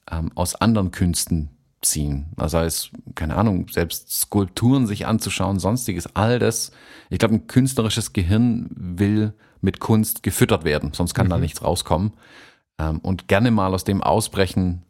[0.10, 1.50] ähm, aus anderen Künsten
[1.82, 2.28] ziehen.
[2.38, 6.72] Das heißt, keine Ahnung, selbst Skulpturen sich anzuschauen, sonstiges, all das.
[7.10, 11.32] Ich glaube, ein künstlerisches Gehirn will mit Kunst gefüttert werden, sonst kann mhm.
[11.32, 12.14] da nichts rauskommen.
[12.80, 14.84] Ähm, und gerne mal aus dem ausbrechen,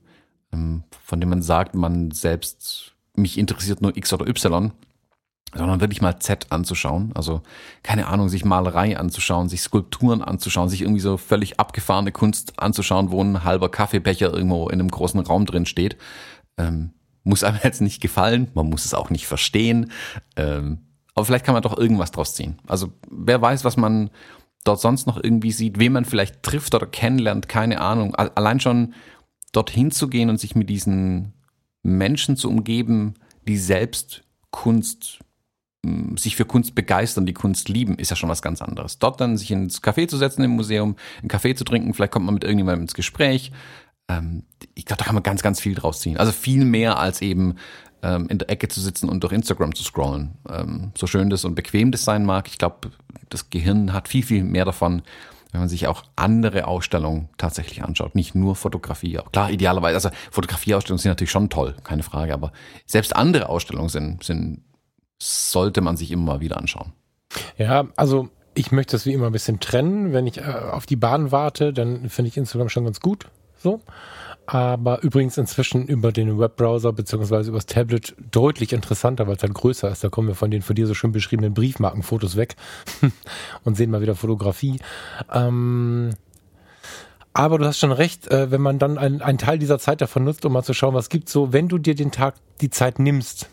[0.54, 4.72] ähm, von dem man sagt, man selbst, mich interessiert nur X oder Y,
[5.54, 7.12] sondern wirklich mal Z anzuschauen.
[7.14, 7.42] Also,
[7.84, 13.12] keine Ahnung, sich Malerei anzuschauen, sich Skulpturen anzuschauen, sich irgendwie so völlig abgefahrene Kunst anzuschauen,
[13.12, 15.98] wo ein halber Kaffeebecher irgendwo in einem großen Raum drin steht.
[16.58, 16.92] Ähm,
[17.24, 19.92] muss einem jetzt nicht gefallen, man muss es auch nicht verstehen.
[20.38, 20.80] Ähm,
[21.14, 22.58] aber vielleicht kann man doch irgendwas draus ziehen.
[22.68, 24.10] Also wer weiß, was man
[24.63, 28.15] dort sonst noch irgendwie sieht, wen man vielleicht trifft oder kennenlernt, keine Ahnung.
[28.15, 28.93] Allein schon
[29.52, 31.34] dorthin zu gehen und sich mit diesen
[31.84, 33.15] Menschen zu umgeben,
[33.47, 35.19] die selbst Kunst,
[35.86, 39.00] hm, sich für Kunst begeistern, die Kunst lieben, ist ja schon was ganz anderes.
[39.00, 42.26] Dort dann sich ins Café zu setzen im Museum, einen Kaffee zu trinken, vielleicht kommt
[42.26, 43.52] man mit irgendjemandem ins Gespräch.
[44.08, 44.43] Ähm,
[44.76, 46.17] ich glaube, da kann man ganz, ganz viel draus ziehen.
[46.17, 47.56] Also viel mehr als eben
[48.04, 50.38] ähm, in der Ecke zu sitzen und durch Instagram zu scrollen.
[50.50, 52.92] Ähm, so schön das und bequem das sein mag, ich glaube,
[53.30, 55.02] das Gehirn hat viel, viel mehr davon,
[55.52, 58.16] wenn man sich auch andere Ausstellungen tatsächlich anschaut.
[58.16, 59.20] Nicht nur Fotografie.
[59.32, 62.52] Klar, idealerweise, also Fotografieausstellungen sind natürlich schon toll, keine Frage, aber
[62.86, 64.62] selbst andere Ausstellungen sind, sind
[65.22, 66.94] sollte man sich immer mal wieder anschauen.
[67.58, 70.14] Ja, also ich möchte das wie immer ein bisschen trennen.
[70.14, 73.28] Wenn ich äh, auf die Bahn warte, dann finde ich Instagram schon ganz gut.
[73.58, 73.82] So
[74.45, 79.89] aber übrigens inzwischen über den Webbrowser beziehungsweise übers Tablet deutlich interessanter, weil es halt größer
[79.89, 80.04] ist.
[80.04, 82.56] Da kommen wir von den von dir so schön beschriebenen Briefmarkenfotos weg
[83.63, 84.80] und sehen mal wieder Fotografie.
[85.32, 86.12] Ähm,
[87.34, 90.43] aber du hast schon recht, äh, wenn man dann einen Teil dieser Zeit davon nutzt,
[90.43, 93.47] um mal zu schauen, was gibt so, wenn du dir den Tag die Zeit nimmst,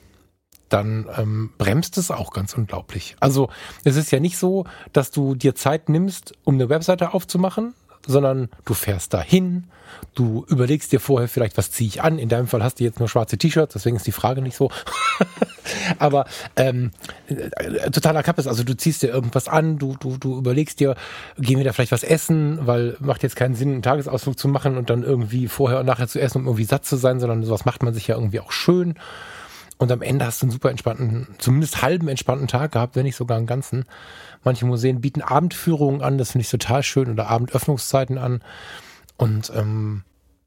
[0.68, 3.16] dann ähm, bremst es auch ganz unglaublich.
[3.20, 3.48] Also
[3.85, 7.74] es ist ja nicht so, dass du dir Zeit nimmst, um eine Webseite aufzumachen,
[8.07, 9.65] sondern du fährst dahin,
[10.15, 12.19] du überlegst dir vorher vielleicht, was ziehe ich an.
[12.19, 14.71] In deinem Fall hast du jetzt nur schwarze T-Shirts, deswegen ist die Frage nicht so.
[15.99, 16.91] Aber ähm,
[17.29, 20.95] äh, totaler Kappes, also du ziehst dir irgendwas an, du, du, du überlegst dir,
[21.39, 24.77] gehen wir da vielleicht was essen, weil macht jetzt keinen Sinn, einen Tagesausflug zu machen
[24.77, 27.65] und dann irgendwie vorher und nachher zu essen, um irgendwie satt zu sein, sondern sowas
[27.65, 28.95] macht man sich ja irgendwie auch schön.
[29.79, 33.17] Und am Ende hast du einen super entspannten, zumindest halben entspannten Tag gehabt, wenn nicht
[33.17, 33.85] sogar einen ganzen.
[34.43, 38.43] Manche Museen bieten Abendführungen an, das finde ich total schön, oder Abendöffnungszeiten an.
[39.17, 40.03] Und ähm,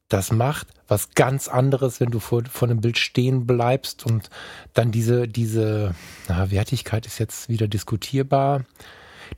[0.09, 4.29] das macht was ganz anderes, wenn du vor, vor einem Bild stehen bleibst und
[4.73, 5.95] dann diese, diese
[6.27, 8.65] na, Wertigkeit ist jetzt wieder diskutierbar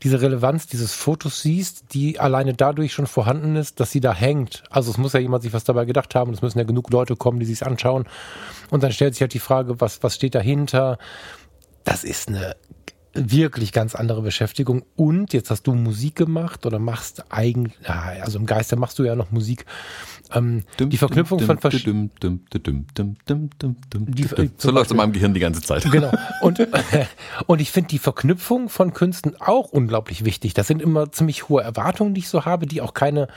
[0.01, 4.63] diese Relevanz dieses Fotos siehst, die alleine dadurch schon vorhanden ist, dass sie da hängt.
[4.69, 7.15] Also es muss ja jemand sich was dabei gedacht haben, es müssen ja genug Leute
[7.15, 8.05] kommen, die sich anschauen.
[8.69, 10.97] Und dann stellt sich halt die Frage, was, was steht dahinter?
[11.83, 12.55] Das ist eine
[13.13, 14.83] wirklich ganz andere Beschäftigung.
[14.95, 19.15] Und jetzt hast du Musik gemacht oder machst eigentlich, also im Geiste machst du ja
[19.15, 19.65] noch Musik.
[20.33, 22.11] Ähm, die Verknüpfung von verschiedenen.
[24.57, 25.89] So läuft es in meinem Gehirn die ganze Zeit.
[25.91, 26.11] Genau.
[26.41, 26.59] Und,
[27.47, 30.53] und ich finde die Verknüpfung von Künsten auch unglaublich wichtig.
[30.53, 33.27] Das sind immer ziemlich hohe Erwartungen, die ich so habe, die auch keine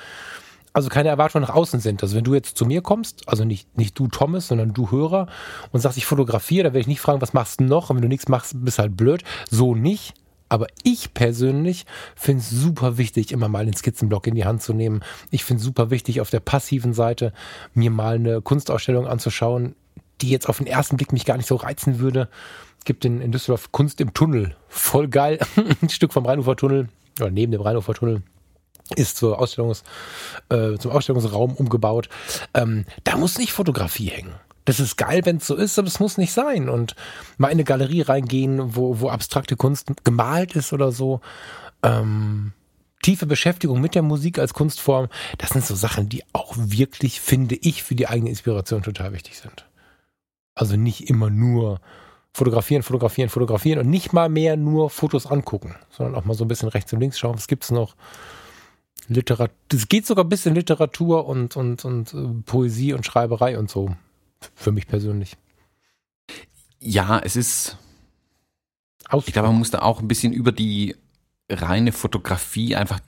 [0.76, 2.02] also keine Erwartungen nach außen sind.
[2.02, 5.26] Also wenn du jetzt zu mir kommst, also nicht, nicht du Thomas, sondern du Hörer
[5.72, 7.88] und sagst, ich fotografiere, dann werde ich nicht fragen, was machst du noch?
[7.88, 9.24] Und wenn du nichts machst, bist halt blöd.
[9.48, 10.12] So nicht,
[10.48, 14.72] Aber ich persönlich finde es super wichtig, immer mal den Skizzenblock in die Hand zu
[14.72, 15.02] nehmen.
[15.30, 17.32] Ich finde es super wichtig, auf der passiven Seite
[17.74, 19.74] mir mal eine Kunstausstellung anzuschauen,
[20.20, 22.28] die jetzt auf den ersten Blick mich gar nicht so reizen würde.
[22.78, 24.56] Es gibt in, in Düsseldorf Kunst im Tunnel.
[24.68, 25.38] Voll geil.
[25.82, 26.88] Ein Stück vom Rheinufertunnel
[27.20, 28.22] oder neben dem Rheinufertunnel
[28.94, 29.82] ist zur Ausstellungs,
[30.48, 32.08] äh, zum Ausstellungsraum umgebaut.
[32.54, 34.34] Ähm, da muss nicht Fotografie hängen.
[34.66, 36.68] Das ist geil, wenn es so ist, aber es muss nicht sein.
[36.68, 36.94] Und
[37.38, 41.20] mal in eine Galerie reingehen, wo, wo abstrakte Kunst gemalt ist oder so.
[41.82, 42.52] Ähm,
[43.02, 47.54] tiefe Beschäftigung mit der Musik als Kunstform, das sind so Sachen, die auch wirklich, finde
[47.54, 49.66] ich, für die eigene Inspiration total wichtig sind.
[50.54, 51.80] Also nicht immer nur
[52.32, 56.48] fotografieren, fotografieren, fotografieren und nicht mal mehr nur Fotos angucken, sondern auch mal so ein
[56.48, 57.94] bisschen rechts und links schauen, was gibt's noch.
[59.08, 63.70] Literatur, es geht sogar bis in Literatur und, und, und äh, Poesie und Schreiberei und
[63.70, 63.94] so.
[64.54, 65.36] Für mich persönlich.
[66.80, 67.76] Ja, es ist.
[69.24, 70.96] Ich glaube, man muss da auch ein bisschen über die
[71.48, 73.00] reine Fotografie einfach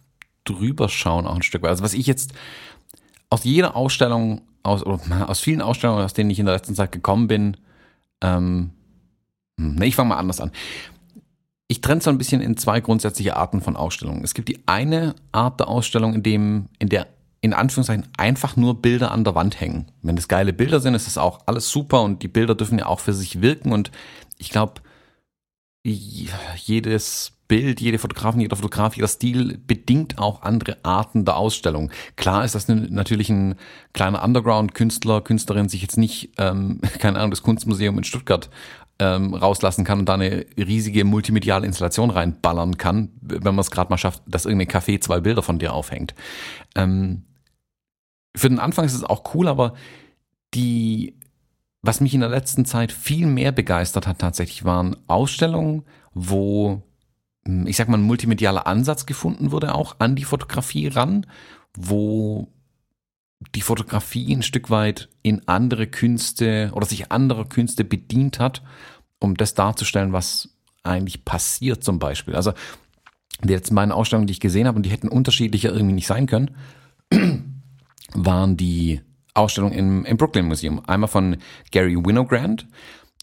[0.45, 1.71] drüber schauen, auch ein Stück weit.
[1.71, 2.33] Also, was ich jetzt
[3.31, 6.93] aus jeder Ausstellung, aus, oder aus vielen Ausstellungen, aus denen ich in der letzten Zeit
[6.93, 7.57] gekommen bin,
[8.21, 8.71] ähm,
[9.57, 10.53] ne, ich fange mal anders an
[11.69, 14.25] ich trenne so ein bisschen in zwei grundsätzliche Arten von Ausstellungen.
[14.25, 17.07] Es gibt die eine Art der Ausstellung, in dem, in der
[17.41, 19.87] in Anführungszeichen einfach nur Bilder an der Wand hängen.
[20.03, 22.87] Wenn es geile Bilder sind, ist das auch alles super und die Bilder dürfen ja
[22.87, 23.91] auch für sich wirken und
[24.39, 24.81] ich glaube,
[25.85, 31.91] jedes Bild, jede Fotografin, jeder Fotograf, jeder Stil bedingt auch andere Arten der Ausstellung.
[32.17, 33.55] Klar ist das natürlich ein
[33.95, 38.51] kleiner Underground-Künstler, Künstlerin sich jetzt nicht, ähm, keine Ahnung, das Kunstmuseum in Stuttgart
[38.99, 43.91] ähm, rauslassen kann und da eine riesige multimediale Installation reinballern kann, wenn man es gerade
[43.91, 46.15] mal schafft, dass irgendein Café zwei Bilder von dir aufhängt.
[46.75, 47.23] Ähm,
[48.39, 49.75] für den Anfang ist es auch cool, aber
[50.55, 51.19] die,
[51.83, 56.83] was mich in der letzten Zeit viel mehr begeistert hat tatsächlich, waren Ausstellungen, wo
[57.49, 61.27] hm, ich sag mal, ein multimedialer Ansatz gefunden wurde, auch an die Fotografie ran,
[61.75, 62.49] wo
[63.55, 68.63] die Fotografie ein Stück weit in andere Künste oder sich anderer Künste bedient hat,
[69.21, 70.51] um das darzustellen, was
[70.83, 72.35] eigentlich passiert zum Beispiel.
[72.35, 72.53] Also
[73.43, 76.57] letzten beiden Ausstellungen, die ich gesehen habe, und die hätten unterschiedlicher irgendwie nicht sein können,
[78.15, 79.01] waren die
[79.35, 80.83] Ausstellungen im, im Brooklyn Museum.
[80.87, 81.37] Einmal von
[81.71, 82.67] Gary Winogrand.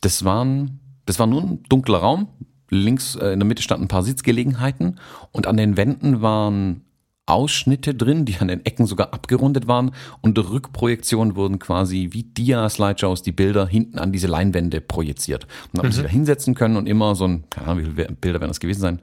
[0.01, 2.27] Das waren, das war nur ein dunkler Raum.
[2.69, 4.99] Links äh, in der Mitte standen ein paar Sitzgelegenheiten
[5.31, 6.81] und an den Wänden waren
[7.27, 12.23] Ausschnitte drin, die an den Ecken sogar abgerundet waren und der Rückprojektion wurden quasi wie
[12.23, 15.47] Dia-Slideshows die Bilder hinten an diese Leinwände projiziert.
[15.73, 15.91] Und dann mhm.
[15.91, 18.59] sich da hinsetzen können und immer so ein, keine Ahnung, wie viele Bilder werden das
[18.59, 19.01] gewesen sein?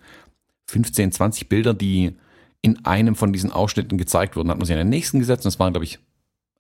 [0.69, 2.17] 15, 20 Bilder, die
[2.63, 4.49] in einem von diesen Ausschnitten gezeigt wurden.
[4.51, 5.99] Hat man sich in den nächsten gesetzt und es waren, glaube ich,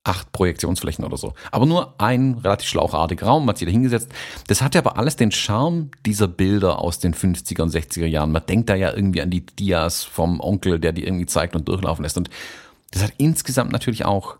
[0.04, 1.34] acht Projektionsflächen oder so.
[1.52, 4.10] Aber nur ein relativ schlauchartiger Raum, man hat sich da hingesetzt.
[4.48, 8.32] Das hatte aber alles den Charme dieser Bilder aus den 50er und 60er Jahren.
[8.32, 11.68] Man denkt da ja irgendwie an die Dias vom Onkel, der die irgendwie zeigt und
[11.68, 12.16] durchlaufen lässt.
[12.16, 12.30] Und
[12.90, 14.38] das hat insgesamt natürlich auch,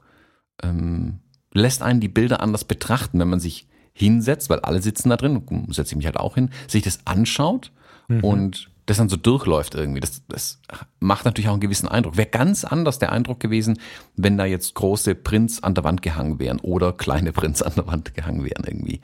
[0.63, 1.21] ähm,
[1.53, 5.45] lässt einen die Bilder anders betrachten, wenn man sich hinsetzt, weil alle sitzen da drin,
[5.69, 7.71] setze ich mich halt auch hin, sich das anschaut
[8.09, 8.25] mhm.
[8.25, 10.01] und das dann so durchläuft irgendwie.
[10.01, 10.61] Das, das
[11.01, 12.17] macht natürlich auch einen gewissen Eindruck.
[12.17, 13.79] Wäre ganz anders der Eindruck gewesen,
[14.17, 17.87] wenn da jetzt große Prints an der Wand gehangen wären oder kleine Prints an der
[17.87, 19.01] Wand gehangen wären irgendwie.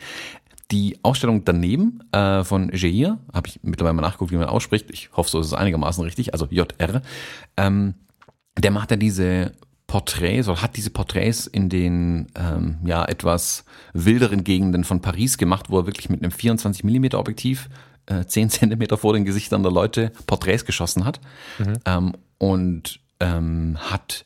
[0.71, 4.91] Die Ausstellung daneben äh, von Jair, habe ich mittlerweile mal nachgeguckt, wie man ausspricht.
[4.91, 7.01] Ich hoffe, so ist es einigermaßen richtig, also JR.
[7.57, 7.95] Ähm,
[8.59, 9.53] der macht ja diese
[9.87, 13.65] Porträts oder hat diese Porträts in den ähm, ja etwas
[13.95, 17.71] wilderen Gegenden von Paris gemacht, wo er wirklich mit einem 24 mm Objektiv
[18.09, 21.21] äh, 10 Zentimeter vor den Gesichtern der Leute Porträts geschossen hat.
[21.59, 21.75] Mhm.
[21.85, 24.25] Ähm, und ähm, hat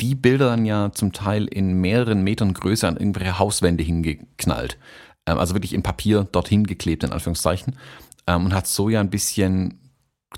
[0.00, 4.78] die Bilder dann ja zum Teil in mehreren Metern Größe an irgendwelche Hauswände hingeknallt.
[5.26, 7.76] Ähm, also wirklich in Papier dorthin geklebt, in Anführungszeichen.
[8.26, 9.78] Ähm, und hat so ja ein bisschen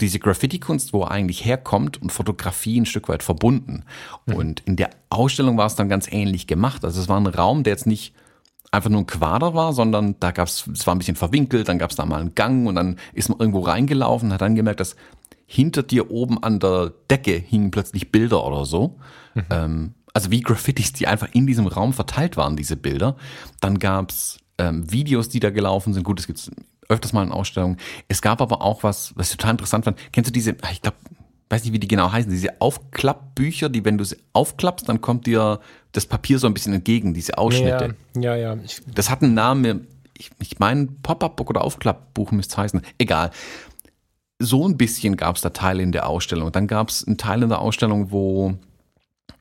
[0.01, 3.85] diese Graffiti-Kunst, wo er eigentlich herkommt und Fotografie ein Stück weit verbunden.
[4.27, 4.35] Mhm.
[4.35, 6.85] Und in der Ausstellung war es dann ganz ähnlich gemacht.
[6.85, 8.15] Also es war ein Raum, der jetzt nicht
[8.73, 11.79] einfach nur ein Quader war, sondern da gab es, es war ein bisschen verwinkelt, dann
[11.79, 14.57] gab es da mal einen Gang und dann ist man irgendwo reingelaufen und hat dann
[14.57, 14.97] gemerkt, dass
[15.47, 18.99] hinter dir oben an der Decke hingen plötzlich Bilder oder so.
[19.35, 19.43] Mhm.
[19.51, 23.17] Ähm, also wie Graffitis, die einfach in diesem Raum verteilt waren, diese Bilder.
[23.61, 26.05] Dann gab's ähm, Videos, die da gelaufen sind.
[26.05, 26.51] Gut, es gibt
[26.89, 27.77] öfters mal in Ausstellungen.
[28.09, 29.99] Es gab aber auch was, was ich total interessant fand.
[30.13, 30.97] Kennst du diese, ich glaube,
[31.53, 35.27] weiß nicht, wie die genau heißen, diese Aufklappbücher, die, wenn du sie aufklappst, dann kommt
[35.27, 35.61] dir
[35.93, 37.95] das Papier so ein bisschen entgegen, diese Ausschnitte.
[38.17, 38.55] Ja, ja.
[38.55, 38.59] ja.
[38.87, 39.87] das hat einen Namen,
[40.17, 42.83] ich, ich meine, Pop-Up-Book oder Aufklappbuch müsste es heißen.
[42.97, 43.31] Egal.
[44.39, 46.51] So ein bisschen gab es da Teile in der Ausstellung.
[46.51, 48.55] Dann gab es einen Teil in der Ausstellung, wo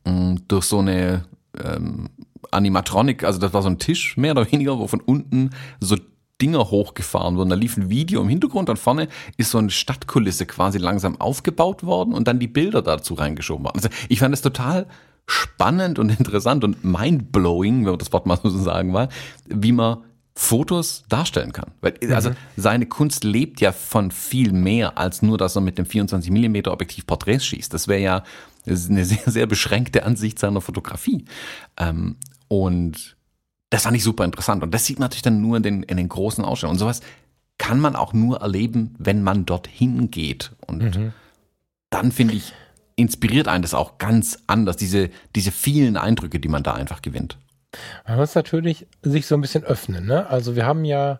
[0.06, 1.24] mh, mm, durch so eine
[1.64, 2.10] ähm,
[2.52, 5.96] Animatronik, also das war so ein Tisch mehr oder weniger, wo von unten so
[6.42, 7.50] Dinger hochgefahren wurden.
[7.50, 11.84] Da lief ein Video im Hintergrund und vorne ist so eine Stadtkulisse quasi langsam aufgebaut
[11.84, 13.78] worden und dann die Bilder dazu reingeschoben worden.
[13.78, 14.88] Also ich fand es total
[15.28, 19.10] spannend und interessant und mindblowing, wenn man das Wort mal so sagen war,
[19.48, 19.98] wie man
[20.34, 21.72] Fotos darstellen kann.
[21.82, 22.36] Weil, also mhm.
[22.56, 26.68] seine Kunst lebt ja von viel mehr als nur, dass er mit dem 24 mm
[26.68, 27.74] Objektiv Porträts schießt.
[27.74, 28.24] Das wäre ja
[28.66, 31.26] eine sehr, sehr beschränkte Ansicht seiner Fotografie.
[31.78, 32.16] Ähm,
[32.48, 33.18] und
[33.72, 34.62] das fand ich super interessant.
[34.62, 36.76] Und das sieht man natürlich dann nur in den, in den großen Ausstellungen.
[36.76, 37.02] Und sowas
[37.58, 40.52] kann man auch nur erleben, wenn man dorthin geht.
[40.68, 41.14] Und mhm.
[41.90, 42.54] dann finde ich,
[42.98, 47.38] inspiriert einen das auch ganz anders, diese, diese vielen Eindrücke, die man da einfach gewinnt.
[48.06, 50.06] Man muss natürlich sich so ein bisschen öffnen.
[50.06, 50.28] Ne?
[50.28, 51.20] Also wir haben ja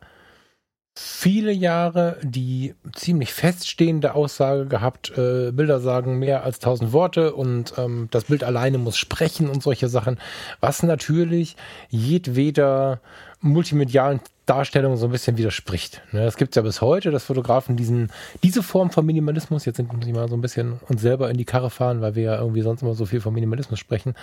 [0.96, 7.74] viele Jahre die ziemlich feststehende Aussage gehabt, äh, Bilder sagen mehr als tausend Worte und
[7.78, 10.20] ähm, das Bild alleine muss sprechen und solche Sachen,
[10.60, 11.56] was natürlich
[11.90, 13.00] jedweder
[13.40, 16.02] multimedialen Darstellung so ein bisschen widerspricht.
[16.12, 18.12] Ne, das gibt es ja bis heute, dass Fotografen diesen,
[18.44, 21.46] diese Form von Minimalismus, jetzt sind wir mal so ein bisschen uns selber in die
[21.46, 24.14] Karre fahren, weil wir ja irgendwie sonst immer so viel von Minimalismus sprechen,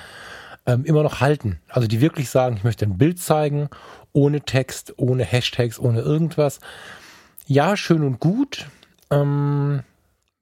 [0.68, 1.58] ähm, immer noch halten.
[1.68, 3.70] Also die wirklich sagen, ich möchte ein Bild zeigen,
[4.12, 6.60] ohne Text, ohne Hashtags, ohne irgendwas.
[7.46, 8.66] Ja, schön und gut.
[9.10, 9.82] Ähm,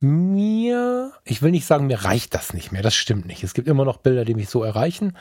[0.00, 2.82] mir, ich will nicht sagen, mir reicht das nicht mehr.
[2.82, 3.44] Das stimmt nicht.
[3.44, 5.16] Es gibt immer noch Bilder, die mich so erreichen.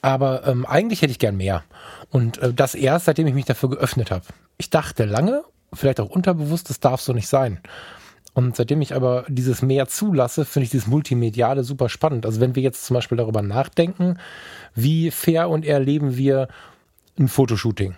[0.00, 1.64] Aber ähm, eigentlich hätte ich gern mehr.
[2.10, 4.24] Und äh, das erst, seitdem ich mich dafür geöffnet habe.
[4.58, 7.60] Ich dachte lange, vielleicht auch unterbewusst, das darf so nicht sein.
[8.36, 12.26] Und seitdem ich aber dieses mehr zulasse, finde ich dieses Multimediale super spannend.
[12.26, 14.18] Also wenn wir jetzt zum Beispiel darüber nachdenken,
[14.74, 16.48] wie fair und erleben wir
[17.18, 17.94] ein Fotoshooting.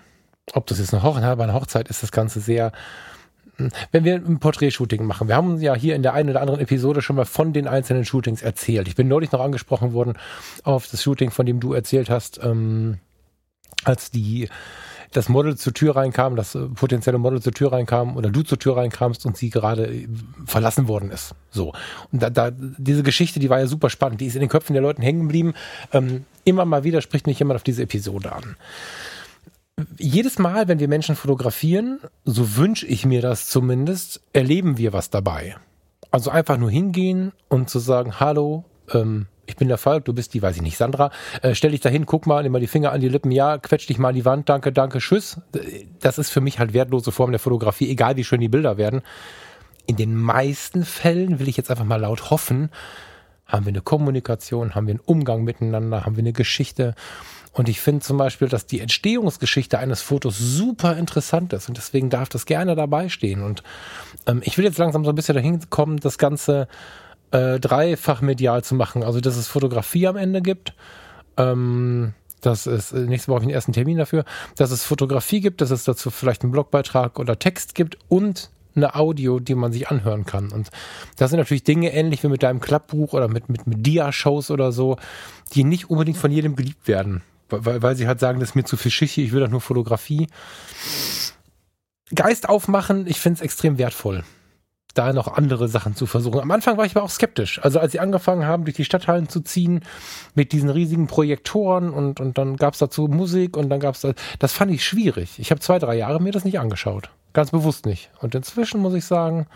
[0.52, 2.70] Ob das jetzt eine Hochzeit, bei einer Hochzeit ist das Ganze sehr,
[3.56, 6.60] hm, wenn wir ein Porträtshooting machen, wir haben ja hier in der einen oder anderen
[6.60, 8.86] Episode schon mal von den einzelnen Shootings erzählt.
[8.86, 10.14] Ich bin neulich noch angesprochen worden
[10.62, 12.98] auf das Shooting, von dem du erzählt hast, ähm,
[13.82, 14.48] als die
[15.12, 18.58] das Model zur Tür reinkam, das äh, potenzielle Model zur Tür reinkam oder du zur
[18.58, 20.08] Tür reinkamst und sie gerade äh,
[20.46, 21.34] verlassen worden ist.
[21.50, 21.72] So.
[22.12, 24.74] Und da, da, diese Geschichte, die war ja super spannend, die ist in den Köpfen
[24.74, 25.54] der Leuten hängen geblieben.
[25.92, 28.56] Ähm, immer mal wieder spricht mich jemand auf diese Episode an.
[29.96, 35.10] Jedes Mal, wenn wir Menschen fotografieren, so wünsche ich mir das zumindest, erleben wir was
[35.10, 35.56] dabei.
[36.10, 40.34] Also einfach nur hingehen und zu sagen, hallo, ähm, ich bin der Falk, du bist
[40.34, 41.10] die, weiß ich nicht, Sandra,
[41.42, 43.88] äh, stell dich dahin, guck mal, nimm mal die Finger an die Lippen, ja, quetsch
[43.88, 45.40] dich mal an die Wand, danke, danke, tschüss.
[46.00, 49.00] Das ist für mich halt wertlose Form der Fotografie, egal wie schön die Bilder werden.
[49.86, 52.70] In den meisten Fällen will ich jetzt einfach mal laut hoffen,
[53.46, 56.94] haben wir eine Kommunikation, haben wir einen Umgang miteinander, haben wir eine Geschichte.
[57.52, 62.10] Und ich finde zum Beispiel, dass die Entstehungsgeschichte eines Fotos super interessant ist und deswegen
[62.10, 63.42] darf das gerne dabei stehen.
[63.42, 63.62] Und
[64.26, 66.68] ähm, ich will jetzt langsam so ein bisschen dahin kommen, das Ganze
[67.30, 69.02] äh, dreifach medial zu machen.
[69.02, 70.74] Also, dass es Fotografie am Ende gibt.
[71.36, 74.24] Ähm, dass es, äh, nächste Woche den ersten Termin dafür,
[74.56, 78.94] dass es Fotografie gibt, dass es dazu vielleicht einen Blogbeitrag oder Text gibt und eine
[78.94, 80.52] Audio, die man sich anhören kann.
[80.52, 80.68] Und
[81.16, 84.70] das sind natürlich Dinge ähnlich wie mit deinem Klappbuch oder mit, mit, mit Dia-Shows oder
[84.70, 84.96] so,
[85.54, 87.22] die nicht unbedingt von jedem geliebt werden.
[87.48, 89.60] Weil, weil sie halt sagen, das ist mir zu viel Schichi, ich will doch nur
[89.60, 90.28] Fotografie.
[92.14, 94.22] Geist aufmachen, ich finde es extrem wertvoll
[94.94, 96.40] da noch andere Sachen zu versuchen.
[96.40, 97.60] Am Anfang war ich aber auch skeptisch.
[97.62, 99.84] Also als sie angefangen haben, durch die Stadthallen zu ziehen
[100.34, 104.00] mit diesen riesigen Projektoren und, und dann gab es dazu Musik und dann gab es
[104.00, 105.38] das, das fand ich schwierig.
[105.38, 107.10] Ich habe zwei, drei Jahre mir das nicht angeschaut.
[107.32, 108.10] Ganz bewusst nicht.
[108.20, 109.46] Und inzwischen muss ich sagen,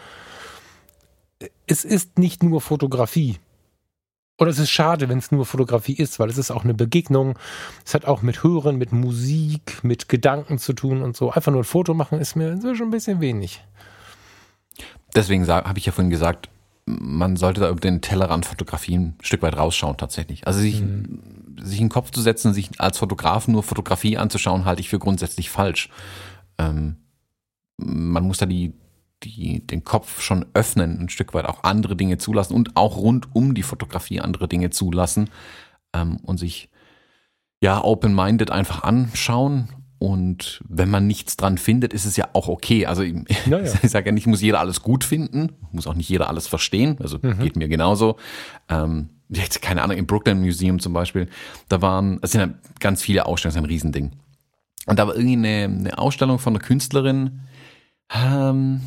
[1.67, 3.39] es ist nicht nur Fotografie.
[4.39, 7.39] Oder es ist schade, wenn es nur Fotografie ist, weil es ist auch eine Begegnung.
[7.85, 11.31] Es hat auch mit Hören, mit Musik, mit Gedanken zu tun und so.
[11.31, 13.63] Einfach nur ein Foto machen ist mir inzwischen ein bisschen wenig
[15.15, 16.49] deswegen habe ich ja vorhin gesagt,
[16.87, 20.47] man sollte da über den Tellerrand Fotografien ein Stück weit rausschauen tatsächlich.
[20.47, 21.57] Also sich, mhm.
[21.61, 24.99] sich in den Kopf zu setzen, sich als Fotograf nur Fotografie anzuschauen, halte ich für
[24.99, 25.91] grundsätzlich falsch.
[26.59, 26.97] Ähm,
[27.77, 28.75] man muss da die,
[29.23, 33.35] die, den Kopf schon öffnen, ein Stück weit auch andere Dinge zulassen und auch rund
[33.35, 35.31] um die Fotografie andere Dinge zulassen
[35.93, 36.69] ähm, und sich
[37.61, 39.69] ja open-minded einfach anschauen
[40.03, 42.87] und wenn man nichts dran findet, ist es ja auch okay.
[42.87, 43.15] Also ich,
[43.47, 43.73] ja, ja.
[43.85, 46.97] ich sage ja nicht, muss jeder alles gut finden, muss auch nicht jeder alles verstehen.
[46.99, 47.39] Also mhm.
[47.39, 48.17] geht mir genauso.
[48.69, 51.29] Ähm, jetzt, keine Ahnung, im Brooklyn Museum zum Beispiel,
[51.69, 54.11] da waren, es sind ja ganz viele Ausstellungen, das ist ein Riesending.
[54.87, 57.43] Und da war irgendwie eine, eine Ausstellung von einer Künstlerin,
[58.13, 58.81] ähm,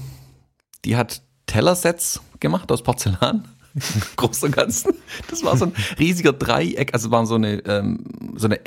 [0.83, 3.47] die hat Tellersets gemacht aus Porzellan.
[4.17, 4.93] Groß und Ganzen.
[5.29, 8.03] Das war so ein riesiger Dreieck, also waren so eine, ähm,
[8.35, 8.59] so eine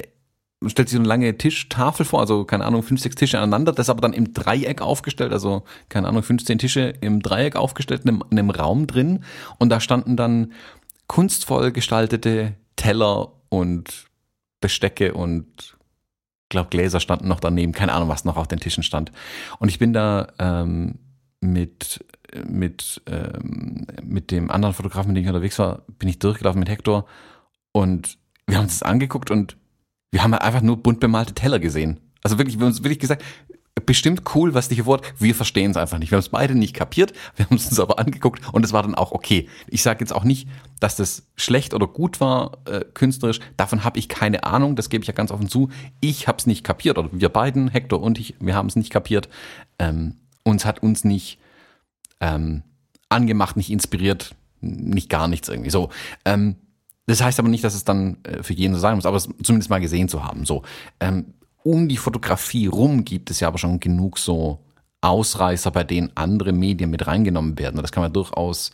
[0.60, 3.72] man stellt sich so eine lange Tischtafel vor, also keine Ahnung, fünf, sechs Tische aneinander,
[3.72, 8.08] das aber dann im Dreieck aufgestellt, also keine Ahnung, 15 Tische im Dreieck aufgestellt, in
[8.08, 9.24] einem, in einem Raum drin
[9.58, 10.52] und da standen dann
[11.06, 14.06] kunstvoll gestaltete Teller und
[14.60, 15.76] Bestecke und
[16.48, 19.12] glaube, Gläser standen noch daneben, keine Ahnung, was noch auf den Tischen stand.
[19.58, 20.98] Und ich bin da ähm,
[21.40, 22.04] mit
[22.44, 26.68] mit ähm, mit dem anderen Fotografen, mit dem ich unterwegs war, bin ich durchgelaufen mit
[26.68, 27.06] Hector
[27.72, 29.56] und wir haben uns das angeguckt und
[30.10, 32.00] wir haben einfach nur bunt bemalte Teller gesehen.
[32.22, 33.22] Also wirklich, wir haben uns wirklich gesagt,
[33.86, 35.00] bestimmt cool, was hier vor.
[35.18, 36.10] Wir verstehen es einfach nicht.
[36.10, 37.12] Wir haben es beide nicht kapiert.
[37.36, 39.48] Wir haben es uns aber angeguckt und es war dann auch okay.
[39.66, 40.48] Ich sage jetzt auch nicht,
[40.80, 43.40] dass das schlecht oder gut war äh, künstlerisch.
[43.56, 44.76] Davon habe ich keine Ahnung.
[44.76, 45.70] Das gebe ich ja ganz offen zu.
[46.00, 48.90] Ich habe es nicht kapiert oder wir beiden, Hector und ich, wir haben es nicht
[48.90, 49.28] kapiert.
[49.78, 51.38] Ähm, uns hat uns nicht
[52.20, 52.62] ähm,
[53.08, 55.70] angemacht, nicht inspiriert, nicht gar nichts irgendwie.
[55.70, 55.90] So.
[56.24, 56.56] Ähm,
[57.08, 59.28] das heißt aber nicht, dass es dann äh, für jeden so sein muss, aber es
[59.42, 60.44] zumindest mal gesehen zu haben.
[60.44, 60.62] So.
[61.00, 64.60] Ähm, um die Fotografie rum gibt es ja aber schon genug so
[65.00, 67.80] Ausreißer, bei denen andere Medien mit reingenommen werden.
[67.80, 68.72] Das kann man durchaus,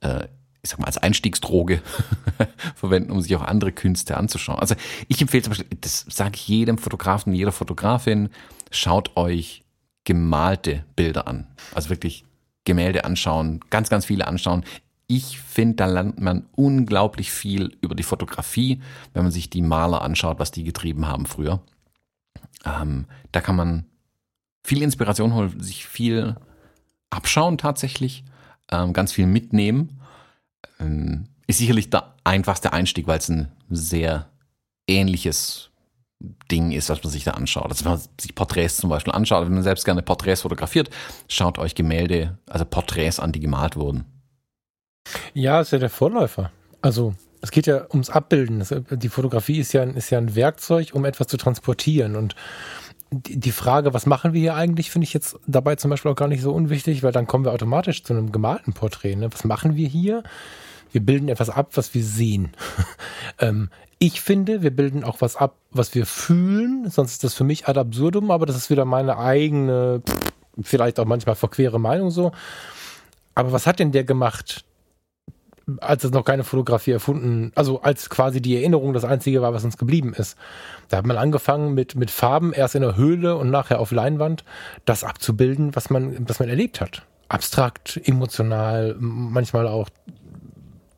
[0.00, 0.26] äh,
[0.62, 1.82] ich sag mal, als Einstiegsdroge
[2.76, 4.58] verwenden, um sich auch andere Künste anzuschauen.
[4.58, 4.76] Also
[5.08, 8.28] ich empfehle zum Beispiel, das sage ich jedem Fotografen, jeder Fotografin,
[8.70, 9.62] schaut euch
[10.04, 11.48] gemalte Bilder an.
[11.74, 12.24] Also wirklich
[12.64, 14.64] Gemälde anschauen, ganz, ganz viele anschauen.
[15.06, 18.80] Ich finde, da lernt man unglaublich viel über die Fotografie,
[19.12, 21.60] wenn man sich die Maler anschaut, was die getrieben haben früher.
[22.64, 23.86] Ähm, da kann man
[24.64, 26.36] viel Inspiration holen, sich viel
[27.10, 28.24] abschauen tatsächlich,
[28.70, 30.00] ähm, ganz viel mitnehmen.
[30.80, 34.30] Ähm, ist sicherlich der einfachste Einstieg, weil es ein sehr
[34.86, 35.70] ähnliches
[36.50, 37.68] Ding ist, was man sich da anschaut.
[37.68, 40.90] Also wenn man sich Porträts zum Beispiel anschaut, wenn man selbst gerne Porträts fotografiert,
[41.28, 44.04] schaut euch Gemälde, also Porträts an, die gemalt wurden.
[45.34, 46.50] Ja, ist ja der Vorläufer.
[46.80, 48.64] Also es geht ja ums Abbilden.
[48.90, 52.16] Die Fotografie ist ja, ist ja ein Werkzeug, um etwas zu transportieren.
[52.16, 52.36] Und
[53.10, 56.28] die Frage, was machen wir hier eigentlich, finde ich jetzt dabei zum Beispiel auch gar
[56.28, 59.16] nicht so unwichtig, weil dann kommen wir automatisch zu einem gemalten Porträt.
[59.16, 59.32] Ne?
[59.32, 60.22] Was machen wir hier?
[60.92, 62.52] Wir bilden etwas ab, was wir sehen.
[63.38, 66.90] ähm, ich finde, wir bilden auch was ab, was wir fühlen.
[66.90, 70.02] Sonst ist das für mich ad absurdum, aber das ist wieder meine eigene,
[70.60, 72.32] vielleicht auch manchmal verquere Meinung so.
[73.34, 74.64] Aber was hat denn der gemacht,
[75.80, 79.64] als es noch keine Fotografie erfunden, also als quasi die Erinnerung das einzige war, was
[79.64, 80.36] uns geblieben ist.
[80.88, 84.44] Da hat man angefangen mit, mit Farben, erst in der Höhle und nachher auf Leinwand,
[84.84, 87.02] das abzubilden, was man, was man erlebt hat.
[87.28, 89.88] Abstrakt, emotional, manchmal auch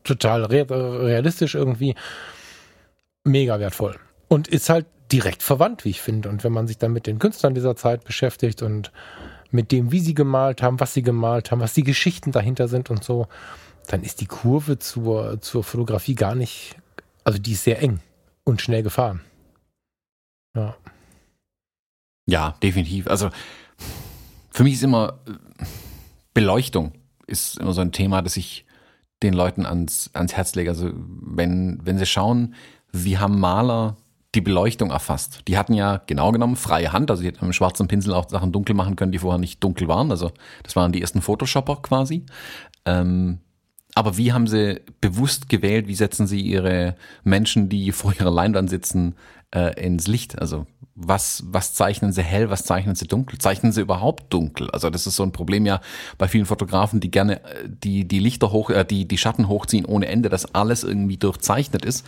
[0.03, 1.95] total realistisch irgendwie.
[3.23, 3.95] Mega wertvoll.
[4.27, 6.29] Und ist halt direkt verwandt, wie ich finde.
[6.29, 8.91] Und wenn man sich dann mit den Künstlern dieser Zeit beschäftigt und
[9.51, 12.89] mit dem, wie sie gemalt haben, was sie gemalt haben, was die Geschichten dahinter sind
[12.89, 13.27] und so,
[13.85, 16.75] dann ist die Kurve zur, zur Fotografie gar nicht,
[17.23, 17.99] also die ist sehr eng
[18.43, 19.21] und schnell gefahren.
[20.55, 20.75] Ja.
[22.27, 23.07] Ja, definitiv.
[23.07, 23.29] Also
[24.51, 25.19] für mich ist immer
[26.33, 26.93] Beleuchtung
[27.27, 28.65] ist immer so ein Thema, das ich
[29.23, 30.69] den Leuten ans, ans Herz lege.
[30.69, 32.53] Also wenn, wenn sie schauen,
[32.91, 33.97] wie haben Maler
[34.35, 35.47] die Beleuchtung erfasst.
[35.47, 38.29] Die hatten ja genau genommen freie Hand, also die hätten mit einem schwarzen Pinsel auch
[38.29, 40.11] Sachen dunkel machen können, die vorher nicht dunkel waren.
[40.11, 40.31] Also
[40.63, 42.25] das waren die ersten Photoshopper quasi.
[42.85, 43.39] Ähm,
[43.95, 48.69] aber wie haben sie bewusst gewählt, wie setzen sie ihre Menschen, die vor ihrer Leinwand
[48.69, 49.15] sitzen,
[49.51, 50.37] äh, ins Licht?
[50.37, 53.39] Also was, was zeichnen sie hell, was zeichnen sie dunkel?
[53.39, 54.69] Zeichnen sie überhaupt dunkel?
[54.71, 55.79] Also das ist so ein Problem ja
[56.17, 59.85] bei vielen Fotografen, die gerne äh, die, die Lichter hoch, äh, die, die Schatten hochziehen
[59.85, 62.05] ohne Ende, dass alles irgendwie durchzeichnet ist.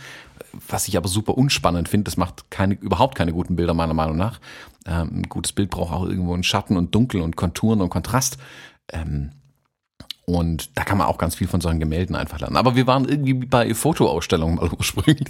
[0.68, 4.18] Was ich aber super unspannend finde, das macht keine, überhaupt keine guten Bilder meiner Meinung
[4.18, 4.40] nach.
[4.86, 8.36] Ähm, ein gutes Bild braucht auch irgendwo einen Schatten und Dunkel und Konturen und Kontrast.
[8.92, 9.30] Ähm,
[10.28, 12.58] und da kann man auch ganz viel von solchen Gemälden einfach lernen.
[12.58, 15.26] Aber wir waren irgendwie bei Fotoausstellungen mal ursprünglich.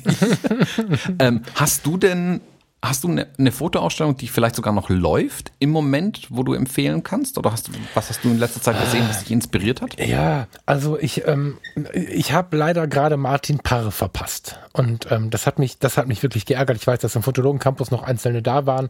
[1.20, 2.40] ähm, hast du denn,
[2.82, 7.04] hast du eine, eine, Fotoausstellung, die vielleicht sogar noch läuft im Moment, wo du empfehlen
[7.04, 7.38] kannst?
[7.38, 10.04] Oder hast du, was hast du in letzter Zeit gesehen, was dich inspiriert hat?
[10.04, 11.58] Ja, also ich, ähm,
[11.92, 14.58] ich habe leider gerade Martin Parr verpasst.
[14.72, 16.76] Und ähm, das hat mich, das hat mich wirklich geärgert.
[16.76, 18.88] Ich weiß, dass im Fotologen Campus noch Einzelne da waren.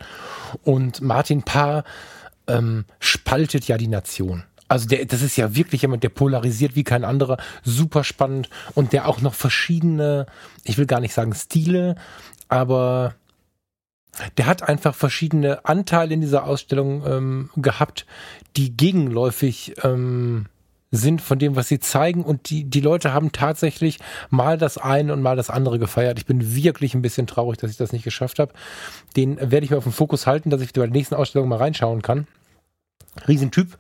[0.65, 1.85] Und Martin Parr
[2.47, 4.45] ähm, spaltet ja die Nation.
[4.69, 8.93] Also der, das ist ja wirklich jemand, der polarisiert wie kein anderer, super spannend und
[8.93, 10.27] der auch noch verschiedene,
[10.65, 11.97] ich will gar nicht sagen Stile,
[12.49, 13.15] aber
[14.37, 18.07] der hat einfach verschiedene Anteile in dieser Ausstellung ähm, gehabt,
[18.57, 20.47] die gegenläufig ähm,
[20.91, 22.25] sind von dem, was sie zeigen.
[22.25, 23.99] Und die, die Leute haben tatsächlich
[24.31, 26.19] mal das eine und mal das andere gefeiert.
[26.19, 28.53] Ich bin wirklich ein bisschen traurig, dass ich das nicht geschafft habe.
[29.17, 31.57] Den werde ich mir auf dem Fokus halten, dass ich bei der nächsten Ausstellung mal
[31.57, 32.27] reinschauen kann.
[33.27, 33.77] Riesentyp.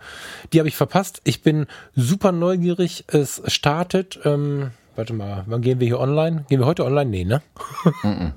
[0.53, 1.21] Die habe ich verpasst.
[1.25, 3.05] Ich bin super neugierig.
[3.09, 6.45] Es startet, ähm, warte mal, wann gehen wir hier online?
[6.49, 7.11] Gehen wir heute online?
[7.11, 7.43] Nee, ne?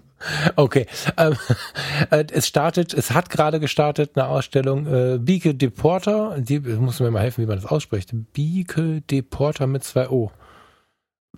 [0.55, 0.85] Okay.
[1.17, 1.35] Ähm,
[2.11, 6.35] äh, es startet, es hat gerade gestartet eine Ausstellung äh, Bieke Deporter.
[6.37, 8.11] Die muss mir mal helfen, wie man das ausspricht.
[8.31, 10.31] Bieke Deporter mit zwei O.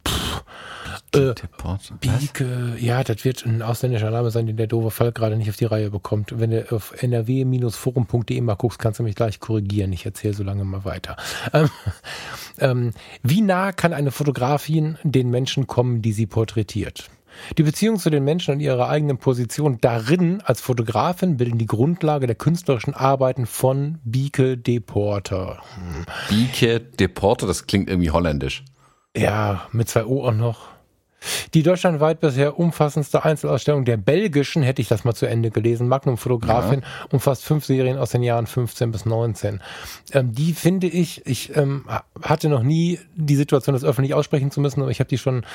[0.04, 0.42] Puh.
[1.14, 1.96] Bieke Deporter.
[2.00, 5.56] Bieke, ja, das wird ein ausländischer Name sein, den der doofe Fall gerade nicht auf
[5.56, 6.40] die Reihe bekommt.
[6.40, 9.94] Wenn du auf nrw-forum.de mal guckst, kannst du mich gleich korrigieren.
[9.94, 11.16] Ich erzähle so lange mal weiter.
[11.54, 11.70] Ähm,
[12.60, 12.92] ähm,
[13.22, 17.10] wie nah kann eine Fotografin den Menschen kommen, die sie porträtiert?
[17.58, 22.28] Die Beziehung zu den Menschen und ihrer eigenen Position darin als Fotografin bilden die Grundlage
[22.28, 25.62] der künstlerischen Arbeiten von Bieke Deporter.
[26.30, 28.64] Bieke Deporter, das klingt irgendwie holländisch.
[29.16, 30.73] Ja, mit zwei O auch noch.
[31.54, 36.18] Die deutschlandweit bisher umfassendste Einzelausstellung der belgischen, hätte ich das mal zu Ende gelesen, Magnum
[36.18, 36.88] Fotografin, ja.
[37.12, 39.62] umfasst fünf Serien aus den Jahren 15 bis 19.
[40.14, 41.86] Ähm, die finde ich, ich ähm,
[42.22, 45.46] hatte noch nie die Situation, das öffentlich aussprechen zu müssen, aber ich habe die schon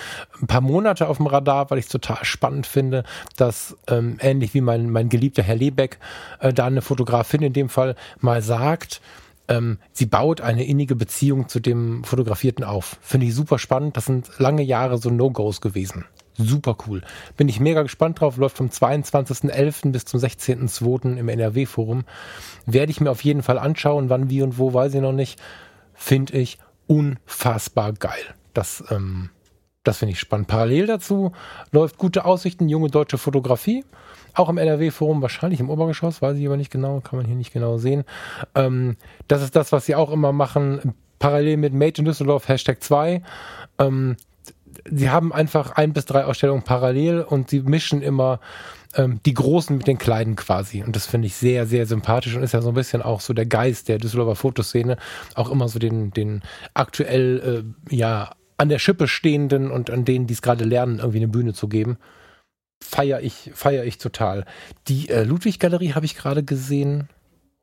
[0.40, 3.04] ein paar Monate auf dem Radar, weil ich es total spannend finde,
[3.36, 5.98] dass ähm, ähnlich wie mein, mein geliebter Herr Lebeck
[6.40, 9.00] äh, da eine Fotografin in dem Fall mal sagt,
[9.48, 12.98] ähm, sie baut eine innige Beziehung zu dem Fotografierten auf.
[13.00, 13.96] Finde ich super spannend.
[13.96, 16.04] Das sind lange Jahre so No-Gos gewesen.
[16.36, 17.02] Super cool.
[17.36, 18.36] Bin ich mega gespannt drauf.
[18.36, 19.90] Läuft vom 22.11.
[19.90, 21.16] bis zum 16.02.
[21.16, 22.04] im NRW-Forum.
[22.64, 24.08] Werde ich mir auf jeden Fall anschauen.
[24.08, 25.40] Wann, wie und wo, weiß ich noch nicht.
[25.94, 28.22] Finde ich unfassbar geil.
[28.54, 29.30] Das, ähm,
[29.82, 30.46] das finde ich spannend.
[30.46, 31.32] Parallel dazu
[31.72, 33.84] läuft gute Aussichten, junge deutsche Fotografie.
[34.34, 37.52] Auch im NRW-Forum, wahrscheinlich im Obergeschoss, weiß ich aber nicht genau, kann man hier nicht
[37.52, 38.04] genau sehen.
[38.54, 42.82] Ähm, das ist das, was sie auch immer machen, parallel mit Made in Düsseldorf, Hashtag
[42.82, 43.22] 2.
[43.78, 44.16] Ähm,
[44.90, 48.40] sie haben einfach ein bis drei Ausstellungen parallel und sie mischen immer
[48.94, 50.82] ähm, die Großen mit den Kleinen quasi.
[50.82, 53.32] Und das finde ich sehr, sehr sympathisch und ist ja so ein bisschen auch so
[53.32, 54.96] der Geist der Düsseldorfer Fotoszene,
[55.34, 56.42] auch immer so den, den
[56.74, 61.18] aktuell, äh, ja, an der Schippe stehenden und an denen, die es gerade lernen, irgendwie
[61.18, 61.96] eine Bühne zu geben
[62.82, 64.44] feiere ich, feier ich total.
[64.88, 67.08] Die äh, Ludwig-Galerie habe ich gerade gesehen,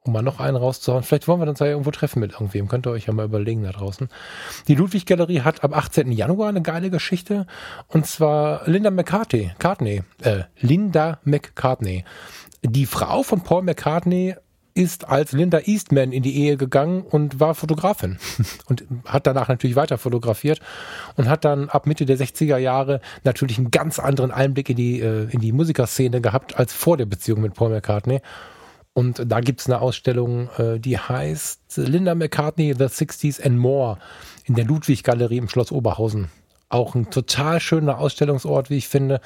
[0.02, 1.04] um mal noch einen rauszuhauen.
[1.04, 2.68] Vielleicht wollen wir uns ja irgendwo treffen mit irgendwem.
[2.68, 4.10] Könnt ihr euch ja mal überlegen da draußen.
[4.68, 6.12] Die Ludwig-Galerie hat am 18.
[6.12, 7.48] Januar eine geile Geschichte.
[7.88, 12.06] Und zwar Linda McCartney, Cartney, äh, Linda McCartney.
[12.62, 14.36] Die Frau von Paul McCartney
[14.76, 18.18] ist als Linda Eastman in die Ehe gegangen und war Fotografin
[18.68, 20.60] und hat danach natürlich weiter fotografiert
[21.16, 25.00] und hat dann ab Mitte der 60er Jahre natürlich einen ganz anderen Einblick in die,
[25.00, 28.22] äh, in die Musikerszene gehabt als vor der Beziehung mit Paul McCartney.
[28.94, 33.98] Und da gibt's eine Ausstellung, äh, die heißt Linda McCartney, The 60s and More
[34.44, 36.30] in der Ludwig-Galerie im Schloss Oberhausen.
[36.68, 39.22] Auch ein total schöner Ausstellungsort, wie ich finde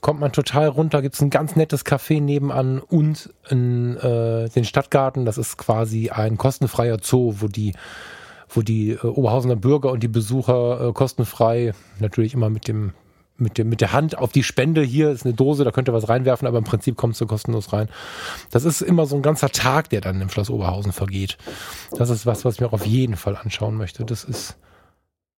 [0.00, 5.24] kommt man total runter, gibt's ein ganz nettes Café nebenan und in, äh, den Stadtgarten.
[5.24, 7.74] Das ist quasi ein kostenfreier Zoo, wo die
[8.52, 12.92] wo die äh, Oberhausener Bürger und die Besucher äh, kostenfrei, natürlich immer mit dem
[13.36, 14.82] mit, dem, mit der Hand auf die Spende.
[14.82, 17.72] Hier ist eine Dose, da könnt ihr was reinwerfen, aber im Prinzip kommst du kostenlos
[17.72, 17.88] rein.
[18.50, 21.38] Das ist immer so ein ganzer Tag, der dann im Schloss Oberhausen vergeht.
[21.96, 24.04] Das ist was, was ich mir auch auf jeden Fall anschauen möchte.
[24.04, 24.58] Das ist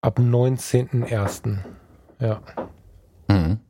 [0.01, 1.59] ab 19.01.
[2.19, 2.41] Ja.
[3.29, 3.61] Mhm.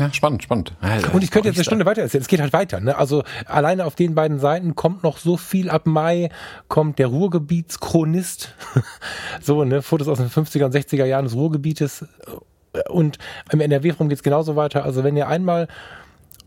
[0.00, 0.72] Ja, spannend, spannend.
[0.80, 2.22] Also, und ich könnte jetzt eine Stunde weiter erzählen.
[2.22, 2.80] Es geht halt weiter.
[2.80, 2.96] Ne?
[2.96, 5.68] Also alleine auf den beiden Seiten kommt noch so viel.
[5.68, 6.30] Ab Mai
[6.68, 8.54] kommt der Ruhrgebietschronist.
[9.42, 12.06] so, ne, Fotos aus den 50er und 60er Jahren des Ruhrgebietes.
[12.88, 13.18] Und
[13.50, 14.84] im NRW-Rum geht es genauso weiter.
[14.84, 15.68] Also wenn ihr einmal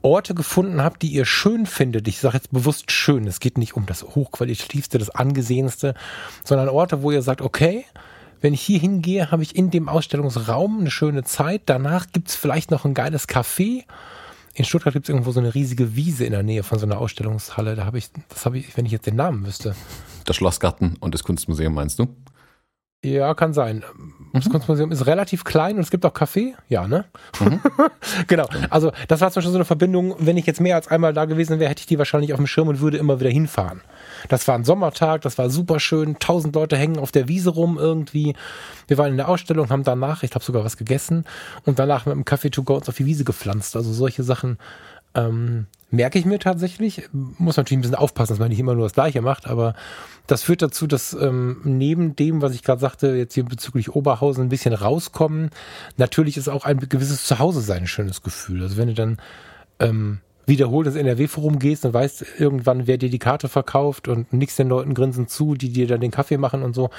[0.02, 3.76] Orte gefunden habt, die ihr schön findet, ich sage jetzt bewusst schön, es geht nicht
[3.76, 5.94] um das hochqualitativste, das angesehenste,
[6.44, 7.86] sondern Orte, wo ihr sagt, okay,
[8.46, 11.64] wenn ich hier hingehe, habe ich in dem Ausstellungsraum eine schöne Zeit.
[11.66, 13.86] Danach gibt es vielleicht noch ein geiles Café.
[14.54, 17.00] In Stuttgart gibt es irgendwo so eine riesige Wiese in der Nähe von so einer
[17.00, 17.76] Ausstellungshalle.
[17.76, 19.74] Da habe ich, das habe ich, wenn ich jetzt den Namen wüsste.
[20.26, 22.06] Das Schlossgarten und das Kunstmuseum meinst du?
[23.06, 23.84] Ja, kann sein.
[24.34, 24.52] Das mhm.
[24.52, 26.56] Kunstmuseum ist relativ klein und es gibt auch Kaffee.
[26.68, 27.06] Ja, ne?
[27.40, 27.62] Mhm.
[28.28, 28.48] genau.
[28.70, 30.16] Also, das war zum Beispiel so eine Verbindung.
[30.20, 32.48] Wenn ich jetzt mehr als einmal da gewesen wäre, hätte ich die wahrscheinlich auf dem
[32.48, 33.82] Schirm und würde immer wieder hinfahren.
[34.28, 36.18] Das war ein Sommertag, das war super schön.
[36.20, 38.36] Tausend Leute hängen auf der Wiese rum irgendwie.
[38.88, 41.26] Wir waren in der Ausstellung, haben danach, ich glaube sogar was gegessen
[41.66, 43.76] und danach mit dem Kaffee to go uns auf die Wiese gepflanzt.
[43.76, 44.58] Also solche Sachen
[45.16, 47.10] ähm, merke ich mir tatsächlich.
[47.12, 49.74] Muss natürlich ein bisschen aufpassen, dass man nicht immer nur das Gleiche macht, aber
[50.28, 54.46] das führt dazu, dass ähm, neben dem, was ich gerade sagte, jetzt hier bezüglich Oberhausen
[54.46, 55.50] ein bisschen rauskommen,
[55.98, 58.62] natürlich ist auch ein gewisses Zuhause sein ein schönes Gefühl.
[58.64, 59.18] Also wenn du dann
[59.80, 64.56] ähm, wiederholt ins NRW-Forum gehst und weißt irgendwann, wer dir die Karte verkauft und nichts
[64.56, 66.90] den Leuten grinsen zu, die dir dann den Kaffee machen und so.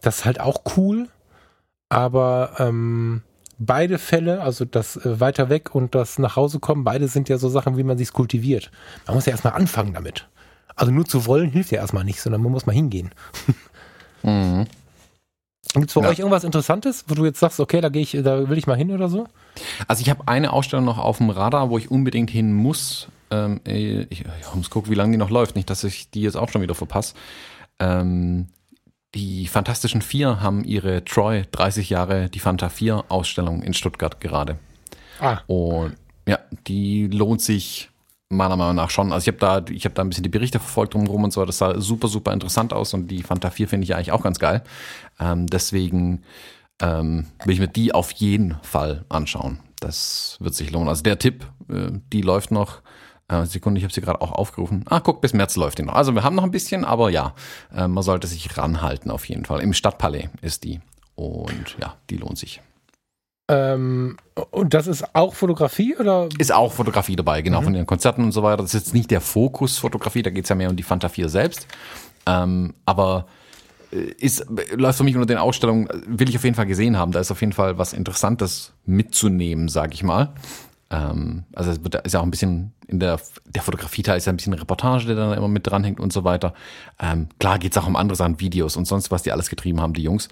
[0.00, 1.08] Das ist halt auch cool.
[1.88, 3.22] Aber ähm,
[3.66, 7.38] beide Fälle, also das äh, weiter weg und das nach Hause kommen, beide sind ja
[7.38, 8.70] so Sachen, wie man sich kultiviert.
[9.06, 10.28] Man muss ja erstmal anfangen damit.
[10.76, 13.10] Also nur zu wollen hilft ja erstmal nicht, sondern man muss mal hingehen.
[14.22, 14.66] mhm.
[15.72, 16.08] Gibt es für ja.
[16.08, 18.76] euch irgendwas Interessantes, wo du jetzt sagst, okay, da gehe ich, da will ich mal
[18.76, 19.26] hin oder so?
[19.88, 23.08] Also ich habe eine Ausstellung noch auf dem Radar, wo ich unbedingt hin muss.
[23.30, 26.36] Ähm, ich, ich muss gucken, wie lange die noch läuft, nicht, dass ich die jetzt
[26.36, 27.14] auch schon wieder verpasse.
[27.80, 28.48] Ähm,
[29.14, 34.58] die Fantastischen Vier haben ihre Troy 30 Jahre die Fanta 4 Ausstellung in Stuttgart gerade.
[35.20, 35.38] Ah.
[35.46, 35.96] Und
[36.26, 37.90] ja, die lohnt sich
[38.28, 39.12] meiner Meinung nach schon.
[39.12, 41.44] Also ich habe da, ich habe da ein bisschen die Berichte verfolgt drumherum und so.
[41.44, 44.38] Das sah super, super interessant aus und die Fanta 4 finde ich eigentlich auch ganz
[44.38, 44.62] geil.
[45.20, 46.22] Ähm, deswegen
[46.80, 49.60] ähm, will ich mir die auf jeden Fall anschauen.
[49.80, 50.88] Das wird sich lohnen.
[50.88, 52.82] Also der Tipp, äh, die läuft noch.
[53.28, 54.84] Äh, Sekunde, ich habe sie gerade auch aufgerufen.
[54.88, 55.94] Ah, guck, bis März läuft die noch.
[55.94, 57.34] Also wir haben noch ein bisschen, aber ja,
[57.74, 59.60] äh, man sollte sich ranhalten auf jeden Fall.
[59.60, 60.80] Im Stadtpalais ist die.
[61.14, 62.60] Und ja, die lohnt sich.
[63.48, 64.16] Ähm,
[64.50, 66.28] und das ist auch Fotografie oder?
[66.38, 67.64] Ist auch Fotografie dabei, genau, mhm.
[67.64, 68.58] von den Konzerten und so weiter.
[68.58, 71.08] Das ist jetzt nicht der Fokus Fotografie, da geht es ja mehr um die Fanta
[71.08, 71.66] 4 selbst.
[72.26, 73.26] Ähm, aber
[73.92, 77.12] äh, ist, läuft für mich unter den Ausstellungen, will ich auf jeden Fall gesehen haben.
[77.12, 80.32] Da ist auf jeden Fall was Interessantes mitzunehmen, sag ich mal.
[80.94, 84.32] Ähm, also es wird, ist ja auch ein bisschen in der, der Fotografie-Teil ist ja
[84.32, 86.54] ein bisschen Reportage, der dann immer mit dranhängt und so weiter.
[87.00, 89.94] Ähm, klar geht's auch um andere Sachen, Videos und sonst, was die alles getrieben haben,
[89.94, 90.28] die Jungs.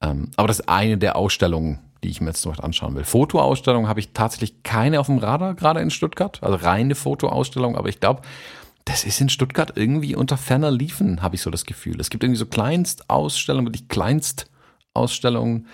[0.00, 3.04] Ähm, aber das ist eine der Ausstellungen, die ich mir jetzt noch anschauen will.
[3.04, 6.42] Fotoausstellung habe ich tatsächlich keine auf dem Radar, gerade in Stuttgart.
[6.42, 8.22] Also reine Fotoausstellung, aber ich glaube,
[8.84, 12.00] das ist in Stuttgart irgendwie unter ferner Liefen, habe ich so das Gefühl.
[12.00, 15.66] Es gibt irgendwie so Kleinstausstellungen, wirklich Kleinstausstellungen.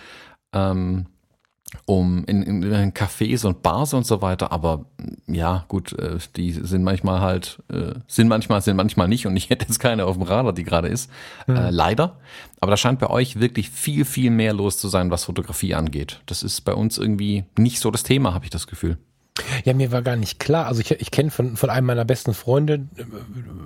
[0.54, 1.06] Ähm,
[1.84, 4.84] um in, in, in Cafés und Bars und so weiter, aber
[5.26, 9.50] ja, gut, äh, die sind manchmal halt, äh, sind manchmal, sind manchmal nicht und ich
[9.50, 11.10] hätte jetzt keine auf dem Radar, die gerade ist.
[11.46, 11.56] Mhm.
[11.56, 12.18] Äh, leider.
[12.60, 16.20] Aber da scheint bei euch wirklich viel, viel mehr los zu sein, was Fotografie angeht.
[16.26, 18.98] Das ist bei uns irgendwie nicht so das Thema, habe ich das Gefühl.
[19.64, 20.66] Ja, mir war gar nicht klar.
[20.66, 23.04] Also ich, ich kenne von, von einem meiner besten Freunde äh,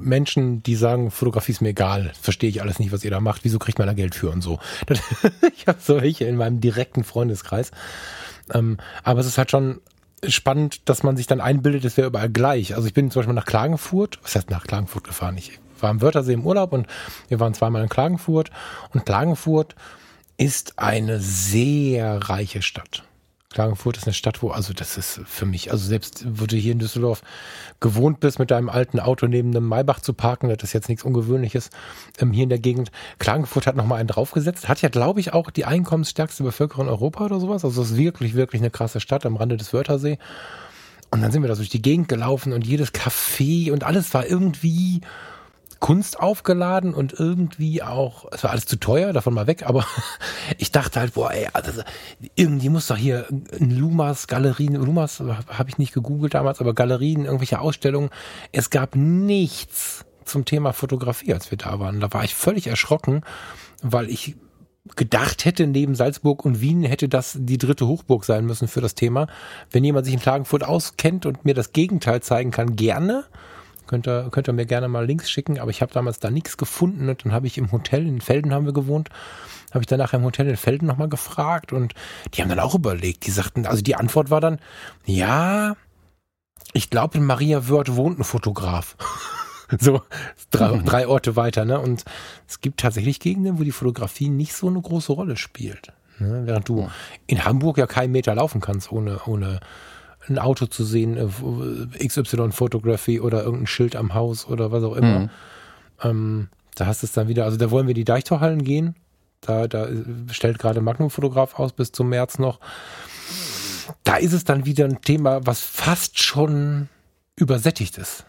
[0.01, 2.13] Menschen, die sagen, Fotografie ist mir egal.
[2.21, 3.45] Verstehe ich alles nicht, was ihr da macht.
[3.45, 4.61] Wieso kriegt man da Geld für und so.
[5.57, 7.73] ich habe solche in meinem direkten Freundeskreis.
[8.55, 9.81] Ähm, aber es ist halt schon
[10.27, 12.75] spannend, dass man sich dann einbildet, es wäre überall gleich.
[12.75, 15.37] Also ich bin zum Beispiel nach Klagenfurt, was heißt nach Klagenfurt gefahren?
[15.37, 16.87] Ich war am Wörthersee im Urlaub und
[17.29, 18.51] wir waren zweimal in Klagenfurt.
[18.95, 19.75] Und Klagenfurt
[20.39, 23.06] ist eine sehr reiche Stadt.
[23.57, 26.73] Klagenfurt ist eine Stadt, wo, also das ist für mich, also selbst wo du hier
[26.73, 27.23] in Düsseldorf
[27.81, 31.05] gewohnt bist, mit deinem alten Auto neben einem Maybach zu parken, das ist jetzt nichts
[31.05, 31.71] Ungewöhnliches
[32.19, 32.91] ähm, hier in der Gegend.
[33.19, 37.25] Klagenfurt hat nochmal einen draufgesetzt, hat ja, glaube ich, auch die einkommensstärkste Bevölkerung in Europa
[37.25, 37.65] oder sowas.
[37.65, 40.19] Also es ist wirklich, wirklich eine krasse Stadt am Rande des Wörthersee.
[41.11, 44.27] Und dann sind wir da durch die Gegend gelaufen und jedes Café und alles war
[44.27, 45.01] irgendwie
[45.81, 49.85] Kunst aufgeladen und irgendwie auch, es war alles zu teuer, davon mal weg, aber
[50.59, 51.83] ich dachte halt, boah, ey, also,
[52.35, 57.25] irgendwie muss doch hier ein Lumas Galerien, Lumas habe ich nicht gegoogelt damals, aber Galerien,
[57.25, 58.11] irgendwelche Ausstellungen.
[58.53, 62.01] Es gab nichts zum Thema Fotografie, als wir da waren.
[62.01, 63.23] Da war ich völlig erschrocken,
[63.83, 64.37] weil ich
[64.95, 68.95] gedacht hätte, neben Salzburg und Wien hätte das die dritte Hochburg sein müssen für das
[68.95, 69.27] Thema.
[69.71, 73.25] Wenn jemand sich in Klagenfurt auskennt und mir das Gegenteil zeigen kann, gerne.
[73.87, 76.57] Könnt ihr, könnt ihr mir gerne mal Links schicken, aber ich habe damals da nichts
[76.57, 79.11] gefunden und dann habe ich im Hotel in Felden haben wir gewohnt,
[79.71, 81.95] habe ich danach im Hotel in Felden nochmal gefragt und
[82.35, 83.27] die haben dann auch überlegt.
[83.27, 84.59] Die sagten, also die Antwort war dann,
[85.05, 85.77] ja,
[86.73, 88.97] ich glaube in Maria Wörth wohnt ein Fotograf.
[89.81, 90.03] so
[90.51, 90.85] drei, mhm.
[90.85, 91.81] drei Orte weiter, ne?
[91.81, 92.05] Und
[92.49, 95.93] es gibt tatsächlich Gegenden, wo die Fotografie nicht so eine große Rolle spielt.
[96.19, 96.43] Ne?
[96.45, 96.89] Während du
[97.27, 99.61] in Hamburg ja keinen Meter laufen kannst ohne, ohne
[100.29, 104.97] ein Auto zu sehen, äh, XY Photography oder irgendein Schild am Haus oder was auch
[104.97, 105.21] immer.
[105.21, 105.31] Mhm.
[106.03, 108.95] Ähm, da hast du es dann wieder, also da wollen wir die Deichtorhallen gehen.
[109.41, 109.89] Da, da
[110.31, 112.61] stellt gerade Magnum Fotograf aus bis zum März noch.
[114.05, 116.89] Da ist es dann wieder ein Thema, was fast schon
[117.37, 118.25] übersättigt ist.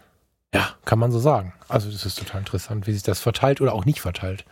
[0.54, 1.52] Ja, kann man so sagen.
[1.68, 4.44] Also das ist total interessant, wie sich das verteilt oder auch nicht verteilt.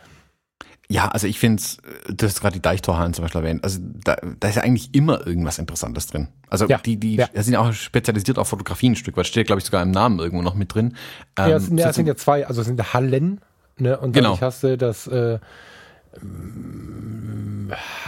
[0.89, 1.77] Ja, also ich finde es,
[2.07, 5.27] du hast gerade die Deichtorhallen zum Beispiel erwähnt, also da, da ist ja eigentlich immer
[5.27, 6.29] irgendwas Interessantes drin.
[6.49, 7.27] Also ja, die, die ja.
[7.33, 10.19] sind ja auch spezialisiert auf Fotografie ein Stück, weil steht, glaube ich, sogar im Namen
[10.19, 10.95] irgendwo noch mit drin.
[11.35, 13.41] Ähm, ja, es sind, ja, es sind ja zwei, also es sind Hallen,
[13.77, 13.99] ne?
[13.99, 14.39] Und genau.
[14.39, 15.39] hast du das äh,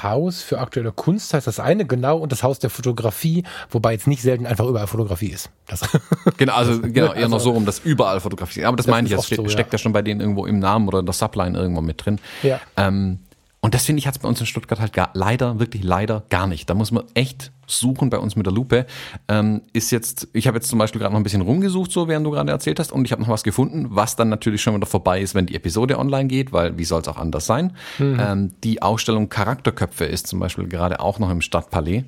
[0.01, 4.07] Haus für aktuelle Kunst heißt das eine, genau, und das Haus der Fotografie, wobei jetzt
[4.07, 5.49] nicht selten einfach überall Fotografie ist.
[5.67, 5.81] Das
[6.37, 8.65] genau, also genau, eher also, noch so rum, dass überall Fotografie ist.
[8.65, 9.49] Aber das, das meine ich, das steht, so, ja.
[9.49, 12.19] steckt ja schon bei denen irgendwo im Namen oder in der Subline irgendwo mit drin.
[12.43, 12.59] Ja.
[12.77, 13.19] Ähm,
[13.61, 16.23] und das finde ich hat es bei uns in Stuttgart halt gar, leider, wirklich leider
[16.29, 16.69] gar nicht.
[16.69, 18.85] Da muss man echt suchen bei uns mit der Lupe.
[19.27, 22.25] Ähm, ist jetzt, ich habe jetzt zum Beispiel gerade noch ein bisschen rumgesucht, so während
[22.25, 24.85] du gerade erzählt hast, und ich habe noch was gefunden, was dann natürlich schon wieder
[24.85, 27.73] vorbei ist, wenn die Episode online geht, weil wie soll es auch anders sein?
[27.97, 28.17] Mhm.
[28.19, 32.05] Ähm, die Ausstellung Charakterköpfe ist zum Beispiel gerade auch noch im Stadtpalais.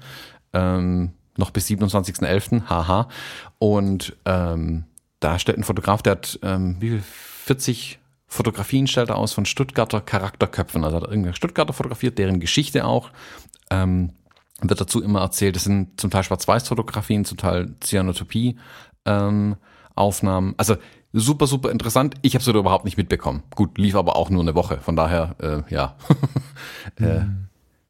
[0.54, 2.70] Ähm, noch bis 27.11.
[2.70, 3.08] Haha.
[3.60, 4.86] Und ähm,
[5.20, 7.04] da stellt ein Fotograf, der hat ähm, wie viel?
[7.46, 8.00] 40
[8.32, 10.86] Fotografien stellt er aus von Stuttgarter Charakterköpfen.
[10.86, 13.10] Also hat er irgendeine Stuttgarter fotografiert, deren Geschichte auch.
[13.70, 14.14] Ähm,
[14.62, 20.50] wird dazu immer erzählt, es sind zum Teil Schwarz-Weiß-Fotografien, zum Teil Cyanotopie-Aufnahmen.
[20.50, 20.78] Ähm, also
[21.12, 22.16] super, super interessant.
[22.22, 23.44] Ich habe es überhaupt nicht mitbekommen.
[23.54, 24.78] Gut, lief aber auch nur eine Woche.
[24.78, 25.98] Von daher, äh, ja,
[27.02, 27.24] äh,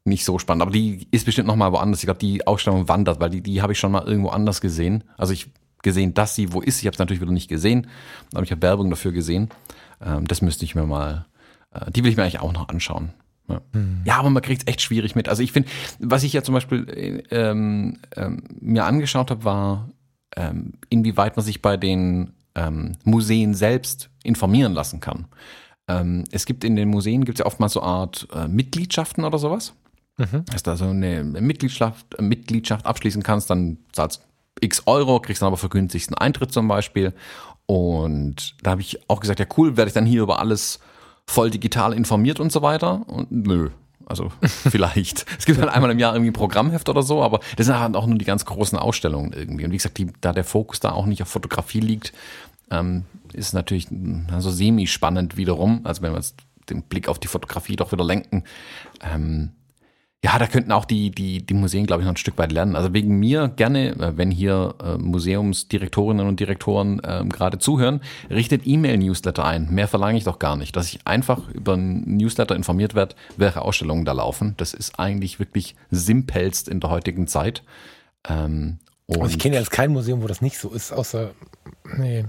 [0.04, 0.62] nicht so spannend.
[0.62, 2.00] Aber die ist bestimmt noch mal woanders.
[2.00, 5.04] Ich glaube, die Ausstellung wandert, weil die, die habe ich schon mal irgendwo anders gesehen.
[5.16, 6.80] Also ich gesehen, dass sie wo ist.
[6.80, 7.86] Ich habe es natürlich wieder nicht gesehen,
[8.34, 9.48] aber ich habe Werbung dafür gesehen.
[10.04, 11.26] Ähm, das müsste ich mir mal,
[11.72, 13.10] äh, die will ich mir eigentlich auch noch anschauen.
[13.48, 14.02] Ja, hm.
[14.04, 15.28] ja aber man kriegt es echt schwierig mit.
[15.28, 19.88] Also ich finde, was ich ja zum Beispiel äh, ähm, ähm, mir angeschaut habe, war,
[20.36, 25.26] ähm, inwieweit man sich bei den ähm, Museen selbst informieren lassen kann.
[25.88, 29.38] Ähm, es gibt in den Museen gibt es ja oftmals so Art äh, Mitgliedschaften oder
[29.38, 29.74] sowas.
[30.18, 30.44] Mhm.
[30.46, 34.22] Dass du also eine Mitgliedschaft, Mitgliedschaft abschließen kannst, dann zahlst
[34.60, 37.14] x Euro, kriegst dann aber vergünstigsten Eintritt zum Beispiel.
[37.66, 40.80] Und da habe ich auch gesagt, ja cool, werde ich dann hier über alles
[41.26, 43.02] voll digital informiert und so weiter.
[43.06, 43.70] Und nö,
[44.06, 45.26] also vielleicht.
[45.38, 47.96] es gibt dann einmal im Jahr irgendwie ein Programmheft oder so, aber das sind halt
[47.96, 49.64] auch nur die ganz großen Ausstellungen irgendwie.
[49.64, 52.12] Und wie gesagt, die, da der Fokus da auch nicht auf Fotografie liegt,
[52.70, 53.88] ähm, ist natürlich
[54.32, 55.80] also semi-spannend wiederum.
[55.84, 56.36] Also wenn wir jetzt
[56.68, 58.44] den Blick auf die Fotografie doch wieder lenken,
[59.00, 59.52] ähm,
[60.24, 62.76] ja, da könnten auch die, die, die Museen, glaube ich, noch ein Stück weit lernen.
[62.76, 68.00] Also wegen mir gerne, äh, wenn hier äh, Museumsdirektorinnen und Direktoren äh, gerade zuhören,
[68.30, 69.68] richtet E-Mail-Newsletter ein.
[69.70, 70.76] Mehr verlange ich doch gar nicht.
[70.76, 74.54] Dass ich einfach über ein Newsletter informiert werde, welche Ausstellungen da laufen.
[74.58, 77.64] Das ist eigentlich wirklich simpelst in der heutigen Zeit.
[78.28, 81.32] Ähm, also ich kenne jetzt kein Museum, wo das nicht so ist, außer,
[81.96, 82.24] nee.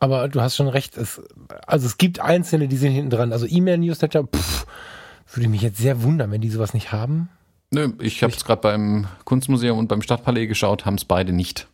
[0.00, 0.96] Aber du hast schon recht.
[0.96, 1.20] Es,
[1.66, 3.32] also es gibt Einzelne, die sind hinten dran.
[3.32, 4.66] Also E-Mail-Newsletter, pfff
[5.32, 7.28] würde mich jetzt sehr wundern, wenn die sowas nicht haben.
[7.70, 11.66] Nö, ich habe es gerade beim Kunstmuseum und beim Stadtpalais geschaut, haben es beide nicht.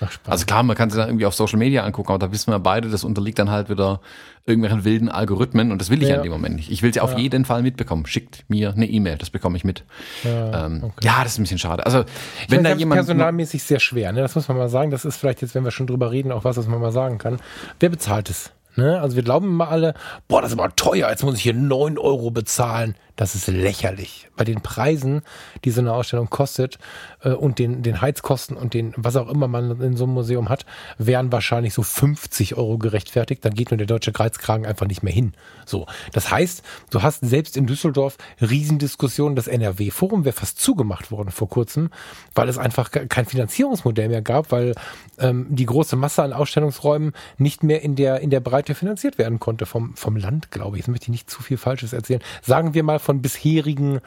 [0.00, 2.52] Ach, also klar, man kann sie dann irgendwie auf Social Media angucken, aber da wissen
[2.52, 4.00] wir beide, das unterliegt dann halt wieder
[4.46, 6.70] irgendwelchen wilden Algorithmen und das will ich ja, in dem Moment nicht.
[6.70, 7.18] Ich will sie auf ja.
[7.18, 8.06] jeden Fall mitbekommen.
[8.06, 9.84] Schickt mir eine E-Mail, das bekomme ich mit.
[10.24, 10.94] Ja, ähm, okay.
[11.02, 11.84] ja, das ist ein bisschen schade.
[11.84, 12.04] Also
[12.42, 14.20] ich wenn da jemand personalmäßig sehr schwer, ne?
[14.20, 14.90] Das muss man mal sagen.
[14.90, 17.18] Das ist vielleicht jetzt, wenn wir schon drüber reden, auch was, was man mal sagen
[17.18, 17.38] kann.
[17.80, 18.52] Wer bezahlt es?
[18.80, 19.00] Ne?
[19.00, 19.94] Also wir glauben immer alle,
[20.26, 22.96] boah, das ist aber teuer, jetzt muss ich hier neun Euro bezahlen.
[23.20, 24.28] Das ist lächerlich.
[24.34, 25.20] Bei den Preisen,
[25.66, 26.78] die so eine Ausstellung kostet
[27.22, 30.48] äh, und den, den Heizkosten und den, was auch immer man in so einem Museum
[30.48, 30.64] hat,
[30.96, 33.44] wären wahrscheinlich so 50 Euro gerechtfertigt.
[33.44, 35.34] Dann geht nur der deutsche Kreuzkragen einfach nicht mehr hin.
[35.66, 35.84] So.
[36.14, 39.36] Das heißt, du hast selbst in Düsseldorf Riesendiskussionen.
[39.36, 41.90] Das NRW-Forum wäre fast zugemacht worden vor kurzem,
[42.34, 44.74] weil es einfach kein Finanzierungsmodell mehr gab, weil
[45.18, 49.40] ähm, die große Masse an Ausstellungsräumen nicht mehr in der, in der Breite finanziert werden
[49.40, 50.80] konnte vom, vom Land, glaube ich.
[50.80, 52.22] Jetzt möchte ich nicht zu viel Falsches erzählen.
[52.40, 53.98] Sagen wir mal von von bisherigen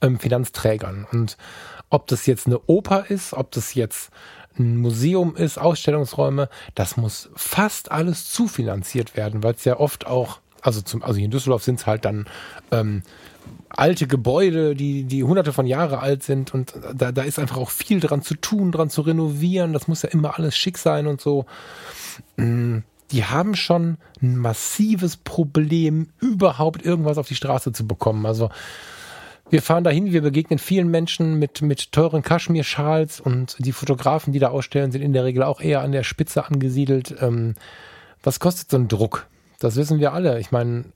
[0.00, 1.06] ähm, Finanzträgern.
[1.12, 1.36] Und
[1.90, 4.08] ob das jetzt eine Oper ist, ob das jetzt
[4.58, 10.40] ein Museum ist, Ausstellungsräume, das muss fast alles zufinanziert werden, weil es ja oft auch,
[10.62, 12.24] also zum, also hier in Düsseldorf sind es halt dann
[12.70, 13.02] ähm,
[13.68, 17.68] alte Gebäude, die, die hunderte von Jahre alt sind und da, da ist einfach auch
[17.68, 19.74] viel dran zu tun, dran zu renovieren.
[19.74, 21.44] Das muss ja immer alles schick sein und so.
[22.38, 22.78] Mm
[23.10, 28.26] die haben schon ein massives Problem, überhaupt irgendwas auf die Straße zu bekommen.
[28.26, 28.50] Also
[29.48, 34.40] wir fahren dahin, wir begegnen vielen Menschen mit, mit teuren Kaschmir-Schals und die Fotografen, die
[34.40, 37.14] da ausstellen, sind in der Regel auch eher an der Spitze angesiedelt.
[37.20, 37.54] Ähm,
[38.22, 39.28] was kostet so ein Druck?
[39.60, 40.40] Das wissen wir alle.
[40.40, 40.86] Ich meine,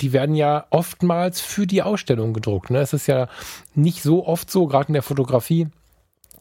[0.00, 2.70] die werden ja oftmals für die Ausstellung gedruckt.
[2.70, 2.80] Ne?
[2.80, 3.28] Es ist ja
[3.74, 5.68] nicht so oft so, gerade in der Fotografie,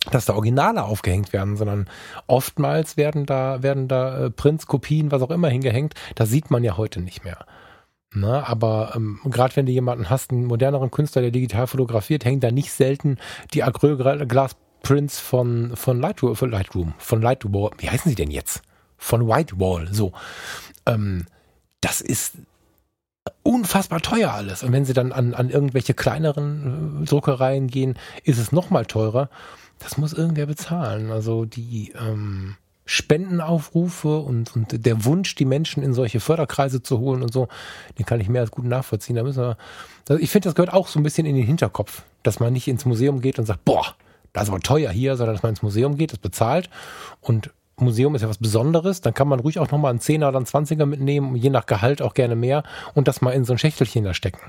[0.10, 1.88] dass da Originale aufgehängt werden, sondern
[2.28, 5.94] oftmals werden da, werden da äh, Prints, Kopien, was auch immer hingehängt.
[6.16, 7.46] Das sieht man ja heute nicht mehr.
[8.14, 12.42] Na, aber ähm, gerade wenn du jemanden hast, einen moderneren Künstler, der digital fotografiert, hängen
[12.42, 13.18] da nicht selten
[13.54, 18.64] die Acrylglas-Prints von, von Lightroom, von Lightroom, von Lightroom, wie heißen sie denn jetzt?
[18.98, 20.12] Von Whitewall, so.
[20.86, 21.26] Ähm,
[21.80, 22.34] das ist
[23.44, 24.64] unfassbar teuer alles.
[24.64, 28.86] Und wenn sie dann an, an irgendwelche kleineren äh, Druckereien gehen, ist es noch mal
[28.86, 29.30] teurer.
[29.84, 31.12] Das muss irgendwer bezahlen.
[31.12, 32.56] Also die ähm,
[32.86, 37.48] Spendenaufrufe und, und der Wunsch, die Menschen in solche Förderkreise zu holen und so,
[37.98, 39.16] den kann ich mehr als gut nachvollziehen.
[39.16, 39.58] Da müssen wir,
[40.20, 42.86] ich finde, das gehört auch so ein bisschen in den Hinterkopf, dass man nicht ins
[42.86, 43.96] Museum geht und sagt, boah,
[44.34, 46.70] das ist aber teuer hier, sondern dass man ins Museum geht, das bezahlt
[47.22, 50.38] und Museum ist ja was Besonderes, dann kann man ruhig auch nochmal einen Zehner oder
[50.38, 52.64] einen Zwanziger mitnehmen, je nach Gehalt auch gerne mehr
[52.94, 54.40] und das mal in so ein Schächtelchen da stecken.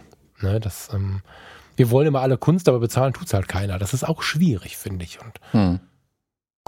[0.41, 1.22] Ne, das ähm,
[1.77, 3.79] wir wollen immer alle Kunst, aber bezahlen tut's halt keiner.
[3.79, 5.18] Das ist auch schwierig, finde ich.
[5.20, 5.81] Und hm.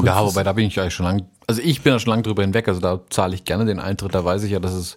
[0.03, 2.43] Ja, wobei da bin ich eigentlich schon lang, also ich bin da schon lange drüber
[2.43, 4.97] hinweg, also da zahle ich gerne den Eintritt, da weiß ich ja, dass es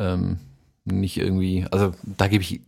[0.00, 0.38] ähm,
[0.84, 2.60] nicht irgendwie, also da gebe ich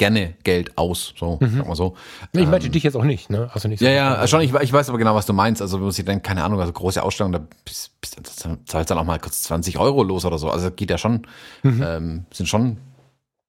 [0.00, 1.58] gerne Geld aus, so, mhm.
[1.58, 1.94] sag mal so.
[2.32, 3.50] Ich meinte ähm, dich jetzt auch nicht, ne?
[3.52, 5.60] Also nicht so ja, ja, schon, ich, ich, weiß aber genau, was du meinst.
[5.60, 8.18] Also muss ich dann, keine Ahnung, also große Ausstellung, da bist, bist,
[8.64, 10.48] zahlst dann auch mal kurz 20 Euro los oder so.
[10.48, 11.26] Also geht ja schon,
[11.62, 11.84] mhm.
[11.86, 12.78] ähm, sind schon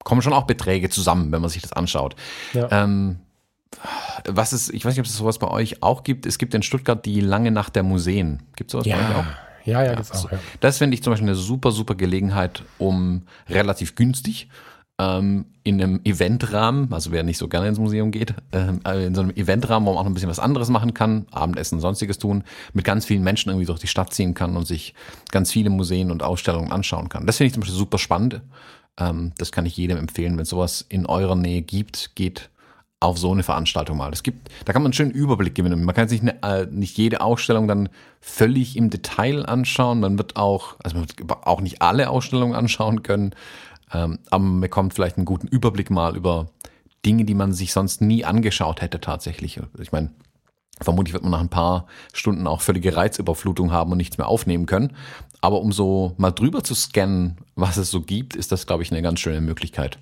[0.04, 2.16] kommen schon auch Beträge zusammen, wenn man sich das anschaut.
[2.52, 2.68] Ja.
[2.70, 3.18] Ähm,
[4.26, 6.26] was ist, ich weiß nicht, ob es sowas bei euch auch gibt.
[6.26, 8.42] Es gibt in Stuttgart die lange Nacht der Museen.
[8.56, 9.24] Gibt es sowas ja, bei euch auch?
[9.64, 10.30] Ja, ja, Ja, gibt's auch.
[10.30, 10.38] Ja.
[10.60, 14.48] Das finde ich zum Beispiel eine super, super Gelegenheit, um relativ günstig
[14.98, 19.14] ähm, in einem Eventrahmen, also wer nicht so gerne ins Museum geht, ähm, äh, in
[19.14, 22.18] so einem Eventrahmen, wo man auch noch ein bisschen was anderes machen kann, Abendessen, sonstiges
[22.18, 24.94] tun, mit ganz vielen Menschen irgendwie durch die Stadt ziehen kann und sich
[25.30, 27.26] ganz viele Museen und Ausstellungen anschauen kann.
[27.26, 28.40] Das finde ich zum Beispiel super spannend.
[28.98, 32.50] Ähm, das kann ich jedem empfehlen, wenn es sowas in eurer Nähe gibt, geht
[33.02, 34.12] auf so eine Veranstaltung mal.
[34.12, 35.84] Es gibt, da kann man einen schönen Überblick gewinnen.
[35.84, 37.88] Man kann sich ne, äh, nicht jede Ausstellung dann
[38.20, 40.00] völlig im Detail anschauen.
[40.00, 43.34] Man wird auch, also man wird auch nicht alle Ausstellungen anschauen können,
[43.92, 46.48] ähm, aber man bekommt vielleicht einen guten Überblick mal über
[47.04, 49.60] Dinge, die man sich sonst nie angeschaut hätte tatsächlich.
[49.80, 50.10] Ich meine,
[50.84, 54.66] vermutlich wird man nach ein paar Stunden auch völlige Reizüberflutung haben und nichts mehr aufnehmen
[54.66, 54.92] können.
[55.40, 58.92] Aber um so mal drüber zu scannen, was es so gibt, ist das, glaube ich,
[58.92, 59.98] eine ganz schöne Möglichkeit.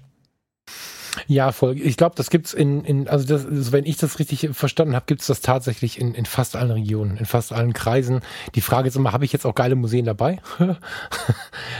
[1.26, 1.76] Ja, voll.
[1.76, 5.06] Ich glaube, das gibt's in, in also das, also wenn ich das richtig verstanden habe,
[5.06, 8.20] gibt's das tatsächlich in, in fast allen Regionen, in fast allen Kreisen.
[8.54, 10.38] Die Frage ist immer, habe ich jetzt auch geile Museen dabei?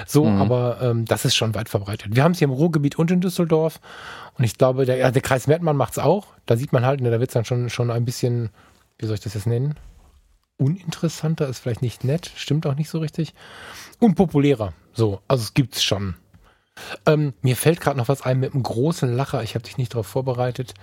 [0.07, 0.41] so, Mhm.
[0.43, 2.17] aber ähm, das ist schon weit verbreitet.
[2.17, 3.81] Wir haben es hier im Ruhrgebiet und in Düsseldorf.
[4.37, 6.27] Und ich glaube, der, der Kreis Mettmann macht's auch.
[6.47, 8.51] Da sieht man halt, ne, da wird's dann schon, schon ein bisschen,
[9.01, 9.75] wie soll ich das jetzt nennen?
[10.57, 13.35] Uninteressanter ist vielleicht nicht nett, stimmt auch nicht so richtig.
[13.99, 14.75] Unpopulärer.
[14.93, 16.17] So, also es gibt's schon.
[17.07, 19.43] Ähm, mir fällt gerade noch was ein mit einem großen Lacher.
[19.43, 20.75] Ich habe dich nicht darauf vorbereitet.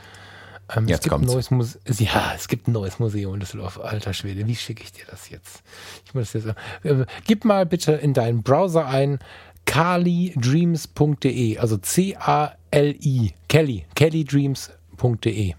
[0.76, 3.80] Ähm, es Jetzt gibt ein neues Muse Ja, es gibt ein neues Museum in Düsseldorf.
[3.80, 5.62] Alter Schwede, wie schicke ich dir das jetzt?
[6.06, 9.20] Ich muss das jetzt, äh, gib mal bitte in deinen Browser ein
[9.66, 15.56] kalidreams.de, also C-A-L-I, Kelly, kellydreams.de.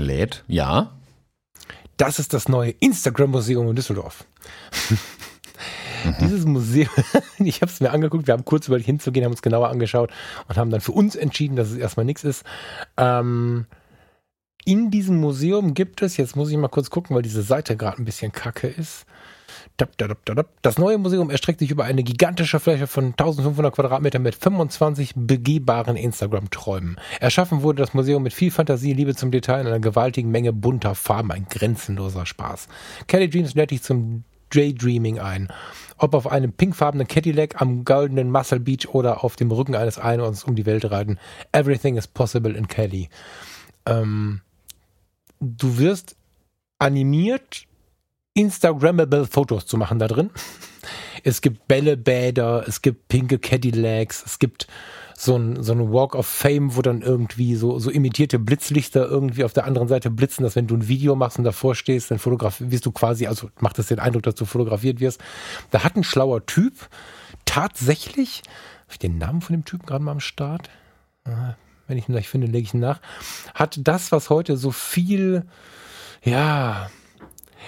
[0.00, 0.92] Lädt, ja.
[1.96, 4.24] Das ist das neue Instagram-Museum in Düsseldorf.
[6.20, 6.88] Dieses Museum,
[7.38, 10.10] ich habe es mir angeguckt, wir haben kurz überlegt hinzugehen, haben uns genauer angeschaut
[10.48, 12.44] und haben dann für uns entschieden, dass es erstmal nichts ist.
[12.96, 13.66] Ähm,
[14.64, 17.98] in diesem Museum gibt es, jetzt muss ich mal kurz gucken, weil diese Seite gerade
[17.98, 19.04] ein bisschen kacke ist.
[20.62, 25.96] Das neue Museum erstreckt sich über eine gigantische Fläche von 1500 Quadratmetern mit 25 begehbaren
[25.96, 26.96] Instagram-Träumen.
[27.20, 30.94] Erschaffen wurde das Museum mit viel Fantasie, Liebe zum Detail und einer gewaltigen Menge bunter
[30.94, 32.68] Farben, ein grenzenloser Spaß.
[33.06, 35.48] Kelly Dreams lädt dich zum Daydreaming ein.
[35.96, 40.44] Ob auf einem pinkfarbenen Cadillac am goldenen Muscle Beach oder auf dem Rücken eines Einhorns
[40.44, 41.18] um die Welt reiten.
[41.52, 43.08] Everything is possible in Kelly.
[43.86, 44.40] Ähm,
[45.40, 46.16] du wirst
[46.78, 47.66] animiert,
[48.34, 50.30] Instagrammable Fotos zu machen da drin.
[51.24, 54.66] Es gibt Bällebäder, es gibt pinke Cadillacs, es gibt
[55.20, 59.44] so ein, so ein Walk of Fame, wo dann irgendwie so, so imitierte Blitzlichter irgendwie
[59.44, 62.18] auf der anderen Seite blitzen, dass wenn du ein Video machst und davor stehst, dann
[62.18, 65.20] fotografierst du quasi, also macht das den Eindruck, dass du fotografiert wirst.
[65.70, 66.72] Da hat ein schlauer Typ
[67.44, 68.42] tatsächlich,
[68.84, 70.70] habe ich den Namen von dem Typen gerade mal am Start?
[71.86, 73.00] Wenn ich ihn gleich finde, lege ich ihn nach.
[73.54, 75.44] Hat das, was heute so viel,
[76.24, 76.88] ja,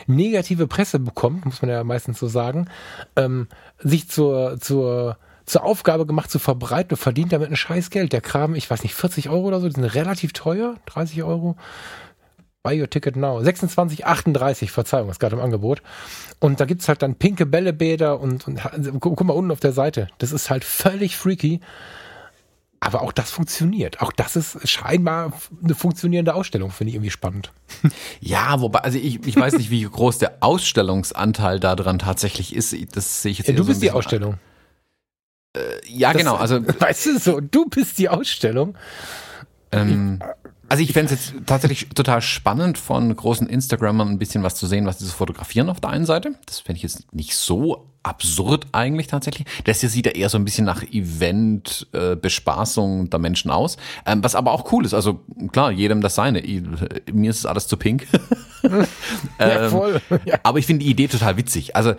[0.06, 2.68] negative Presse bekommt, muss man ja meistens so sagen,
[3.16, 8.12] ähm, sich zur, zur, zur Aufgabe gemacht zu verbreiten und verdient damit ein scheiß Geld.
[8.12, 11.56] Der Kram, ich weiß nicht, 40 Euro oder so, die sind relativ teuer, 30 Euro.
[12.62, 13.40] Buy your ticket now.
[13.40, 15.82] 26,38, Verzeihung, ist gerade im Angebot.
[16.38, 18.60] Und da gibt's halt dann pinke Bällebäder und, und
[19.00, 20.08] guck mal unten auf der Seite.
[20.18, 21.60] Das ist halt völlig freaky.
[22.84, 24.00] Aber auch das funktioniert.
[24.02, 27.52] Auch das ist scheinbar eine funktionierende Ausstellung, finde ich irgendwie spannend.
[28.20, 32.74] Ja, wobei, also ich, ich weiß nicht, wie groß der Ausstellungsanteil daran tatsächlich ist.
[32.96, 34.38] Das sehe ich jetzt Ja, du so bist die Ausstellung.
[35.86, 36.34] Ja, Das- genau.
[36.36, 38.76] Also, Weißt du so, du bist die Ausstellung.
[39.70, 40.20] ähm,
[40.68, 44.66] also ich fände es jetzt tatsächlich total spannend, von großen Instagrammern ein bisschen was zu
[44.66, 46.34] sehen, was sie so fotografieren auf der einen Seite.
[46.46, 49.46] Das fände ich jetzt nicht so absurd eigentlich tatsächlich.
[49.64, 53.76] Das hier sieht ja eher so ein bisschen nach Event-Bespaßung der Menschen aus.
[54.06, 54.92] Ähm, was aber auch cool ist.
[54.94, 55.20] Also
[55.52, 56.44] klar, jedem das seine.
[56.44, 56.64] I-
[57.12, 58.06] Mir ist es alles zu pink.
[59.40, 60.00] Ja, Ähm, voll.
[60.24, 60.38] Ja.
[60.44, 61.74] Aber ich finde die Idee total witzig.
[61.74, 61.94] Also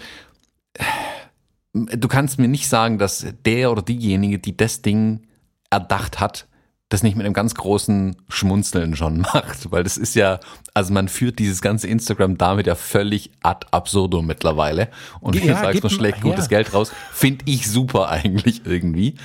[1.74, 5.28] du kannst mir nicht sagen, dass der oder diejenige, die das Ding
[5.70, 6.48] erdacht hat,
[6.94, 10.40] das nicht mit einem ganz großen Schmunzeln schon macht, weil das ist ja,
[10.74, 14.90] also man führt dieses ganze Instagram damit ja völlig ad absurdum mittlerweile.
[15.20, 19.16] Und Ja, du sagst, man schlägt gutes Geld raus, finde ich super eigentlich irgendwie.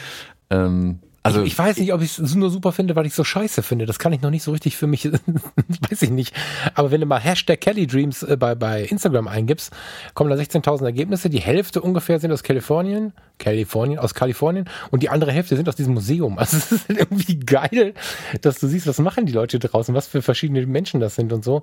[0.50, 3.24] Ähm, also ich weiß nicht, ob ich es nur super finde, weil ich es so
[3.24, 3.86] scheiße finde.
[3.86, 5.10] Das kann ich noch nicht so richtig für mich,
[5.90, 6.34] weiß ich nicht.
[6.74, 9.72] Aber wenn du mal Hashtag Kelly Dreams äh, bei, bei Instagram eingibst,
[10.14, 11.28] kommen da 16.000 Ergebnisse.
[11.28, 15.76] Die Hälfte ungefähr sind aus Kalifornien, Kalifornien, aus Kalifornien und die andere Hälfte sind aus
[15.76, 16.38] diesem Museum.
[16.38, 17.94] Also es ist irgendwie geil,
[18.40, 21.44] dass du siehst, was machen die Leute draußen, was für verschiedene Menschen das sind und
[21.44, 21.62] so.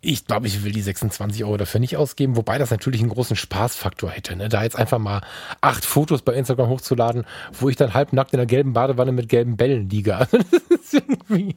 [0.00, 3.36] Ich glaube, ich will die 26 Euro dafür nicht ausgeben, wobei das natürlich einen großen
[3.36, 4.34] Spaßfaktor hätte.
[4.34, 4.48] Ne?
[4.48, 5.20] Da jetzt einfach mal
[5.60, 9.56] acht Fotos bei Instagram hochzuladen, wo ich dann halbnackt in einer gelben Badewanne mit gelben
[9.56, 10.26] Bällen liege.
[10.70, 11.54] Das ist irgendwie.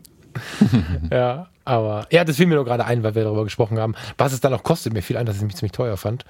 [1.12, 3.96] ja, aber ja, das fiel mir nur gerade ein, weil wir darüber gesprochen haben.
[4.18, 6.26] Was es dann auch kostet, mir fiel ein, dass ich es mich ziemlich teuer fand.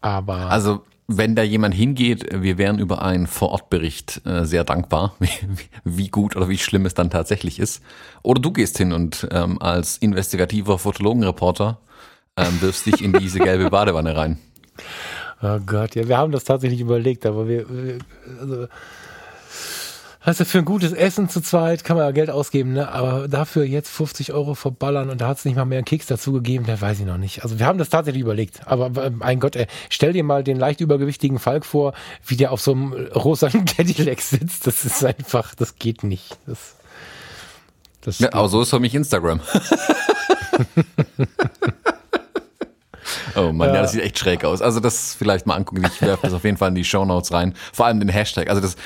[0.00, 0.50] Aber.
[0.50, 5.16] Also, wenn da jemand hingeht, wir wären über einen Vorortbericht äh, sehr dankbar,
[5.84, 7.82] wie, gut oder wie schlimm es dann tatsächlich ist.
[8.22, 11.78] Oder du gehst hin und ähm, als investigativer Fotologenreporter
[12.36, 14.38] ähm, wirfst dich in diese gelbe Badewanne rein.
[15.42, 17.98] Oh Gott, ja, wir haben das tatsächlich überlegt, aber wir, wir
[18.42, 18.66] also,
[20.22, 22.92] Weißt du, für ein gutes Essen zu zweit kann man ja Geld ausgeben, ne?
[22.92, 26.06] aber dafür jetzt 50 Euro verballern und da hat es nicht mal mehr einen Keks
[26.06, 27.42] dazu gegeben, der weiß ich noch nicht.
[27.42, 30.58] Also wir haben das tatsächlich überlegt, aber äh, mein Gott, ey, stell dir mal den
[30.58, 31.94] leicht übergewichtigen Falk vor,
[32.26, 36.36] wie der auf so einem rosanen Cadillac sitzt, das ist einfach, das geht nicht.
[36.46, 36.74] Das,
[38.02, 39.40] das ja, aber so ist für mich Instagram.
[43.36, 43.76] Oh Mann, ja.
[43.76, 43.82] ja.
[43.82, 44.62] das sieht echt schräg aus.
[44.62, 45.84] Also das vielleicht mal angucken.
[45.84, 47.54] Ich werfe das auf jeden Fall in die Show Notes rein.
[47.72, 48.48] Vor allem den Hashtag.
[48.48, 48.76] Also das,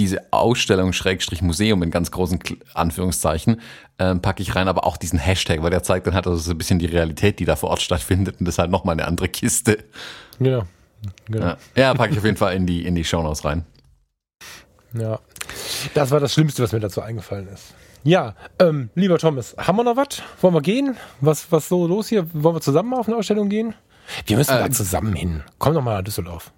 [0.00, 2.40] diese Ausstellung Schrägstrich Museum in ganz großen
[2.72, 3.60] Anführungszeichen
[3.98, 6.52] ähm, packe ich rein, aber auch diesen Hashtag, weil der zeigt dann halt also so
[6.52, 9.06] ein bisschen die Realität, die da vor Ort stattfindet und das ist halt nochmal eine
[9.06, 9.84] andere Kiste.
[10.38, 10.62] Ja.
[11.26, 11.46] Genau.
[11.46, 13.66] Ja, ja packe ich auf jeden Fall in die, in die Shownotes rein.
[14.94, 15.20] Ja.
[15.92, 17.74] Das war das Schlimmste, was mir dazu eingefallen ist.
[18.02, 20.22] Ja, ähm, lieber Thomas, haben wir noch was?
[20.40, 20.96] Wollen wir gehen?
[21.20, 22.26] Was, was so los hier?
[22.32, 23.74] Wollen wir zusammen auf eine Ausstellung gehen?
[24.24, 25.42] Wir müssen äh, da zusammen hin.
[25.58, 26.52] Komm doch mal nach Düsseldorf.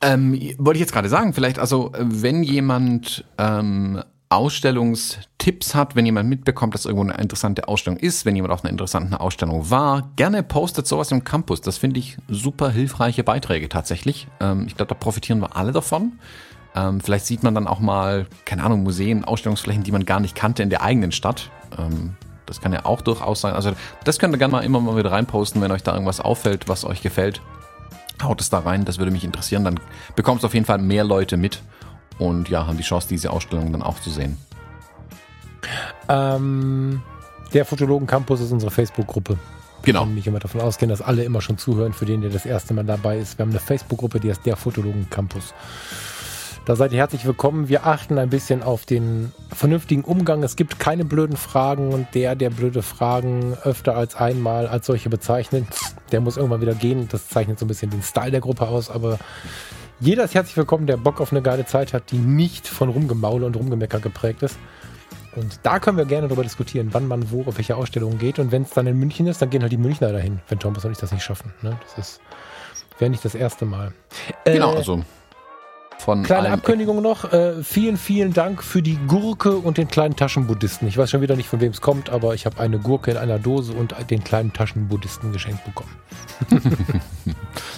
[0.00, 6.28] Ähm, wollte ich jetzt gerade sagen, vielleicht also, wenn jemand ähm, Ausstellungstipps hat, wenn jemand
[6.28, 10.42] mitbekommt, dass irgendwo eine interessante Ausstellung ist, wenn jemand auf einer interessanten Ausstellung war, gerne
[10.42, 11.62] postet sowas im Campus.
[11.62, 14.28] Das finde ich super hilfreiche Beiträge tatsächlich.
[14.40, 16.18] Ähm, ich glaube, da profitieren wir alle davon.
[16.76, 20.34] Ähm, vielleicht sieht man dann auch mal, keine Ahnung, Museen, Ausstellungsflächen, die man gar nicht
[20.34, 21.50] kannte in der eigenen Stadt.
[21.78, 23.54] Ähm, das kann ja auch durchaus sein.
[23.54, 23.72] Also
[24.04, 26.84] das könnt ihr gerne mal immer mal wieder reinposten, wenn euch da irgendwas auffällt, was
[26.84, 27.40] euch gefällt
[28.22, 29.64] haut es da rein, das würde mich interessieren.
[29.64, 29.80] Dann
[30.16, 31.62] bekommst du auf jeden Fall mehr Leute mit
[32.18, 34.36] und ja, haben die Chance, diese Ausstellung dann auch zu sehen.
[36.08, 37.02] Ähm,
[37.52, 39.38] der Fotologen Campus ist unsere Facebook-Gruppe.
[39.82, 40.00] Genau.
[40.00, 42.46] Ich kann nicht immer davon ausgehen, dass alle immer schon zuhören, für den, der das
[42.46, 43.38] erste Mal dabei ist.
[43.38, 45.54] Wir haben eine Facebook-Gruppe, die heißt der Fotologen Campus.
[46.68, 47.70] Da seid ihr herzlich willkommen.
[47.70, 50.42] Wir achten ein bisschen auf den vernünftigen Umgang.
[50.42, 55.08] Es gibt keine blöden Fragen und der, der blöde Fragen öfter als einmal als solche
[55.08, 55.64] bezeichnet,
[56.12, 57.08] der muss irgendwann wieder gehen.
[57.10, 59.18] Das zeichnet so ein bisschen den Style der Gruppe aus, aber
[59.98, 63.46] jeder ist herzlich willkommen, der Bock auf eine geile Zeit hat, die nicht von Rumgemaule
[63.46, 64.58] und Rumgemecker geprägt ist.
[65.36, 68.38] Und da können wir gerne darüber diskutieren, wann man wo auf welche Ausstellungen geht.
[68.38, 70.84] Und wenn es dann in München ist, dann gehen halt die Münchner dahin, wenn Thomas
[70.84, 71.50] und ich das nicht schaffen.
[71.62, 71.78] Ne?
[71.86, 72.20] Das ist
[72.98, 73.92] wäre nicht das erste Mal.
[74.44, 75.02] Genau, äh, also
[75.98, 77.32] von Kleine Abkündigung noch.
[77.32, 80.88] Äh, vielen, vielen Dank für die Gurke und den kleinen Taschenbuddhisten.
[80.88, 83.16] Ich weiß schon wieder nicht, von wem es kommt, aber ich habe eine Gurke in
[83.16, 85.90] einer Dose und den kleinen Taschenbuddhisten geschenkt bekommen.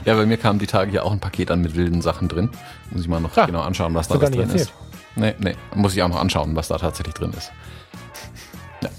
[0.04, 2.50] ja, bei mir kam die Tage hier auch ein Paket an mit wilden Sachen drin.
[2.90, 4.62] Muss ich mal noch ah, genau anschauen, was da drin erzählt.
[4.62, 4.72] ist.
[5.16, 7.50] Nee, nee, muss ich auch noch anschauen, was da tatsächlich drin ist.
[8.82, 8.90] Ja.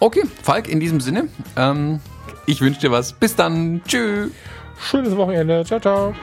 [0.00, 2.00] Okay, Falk, in diesem Sinne, ähm,
[2.46, 3.12] ich wünsche dir was.
[3.12, 3.82] Bis dann.
[3.86, 4.30] Tschüss.
[4.80, 5.64] Schönes Wochenende.
[5.64, 6.14] Ciao, ciao.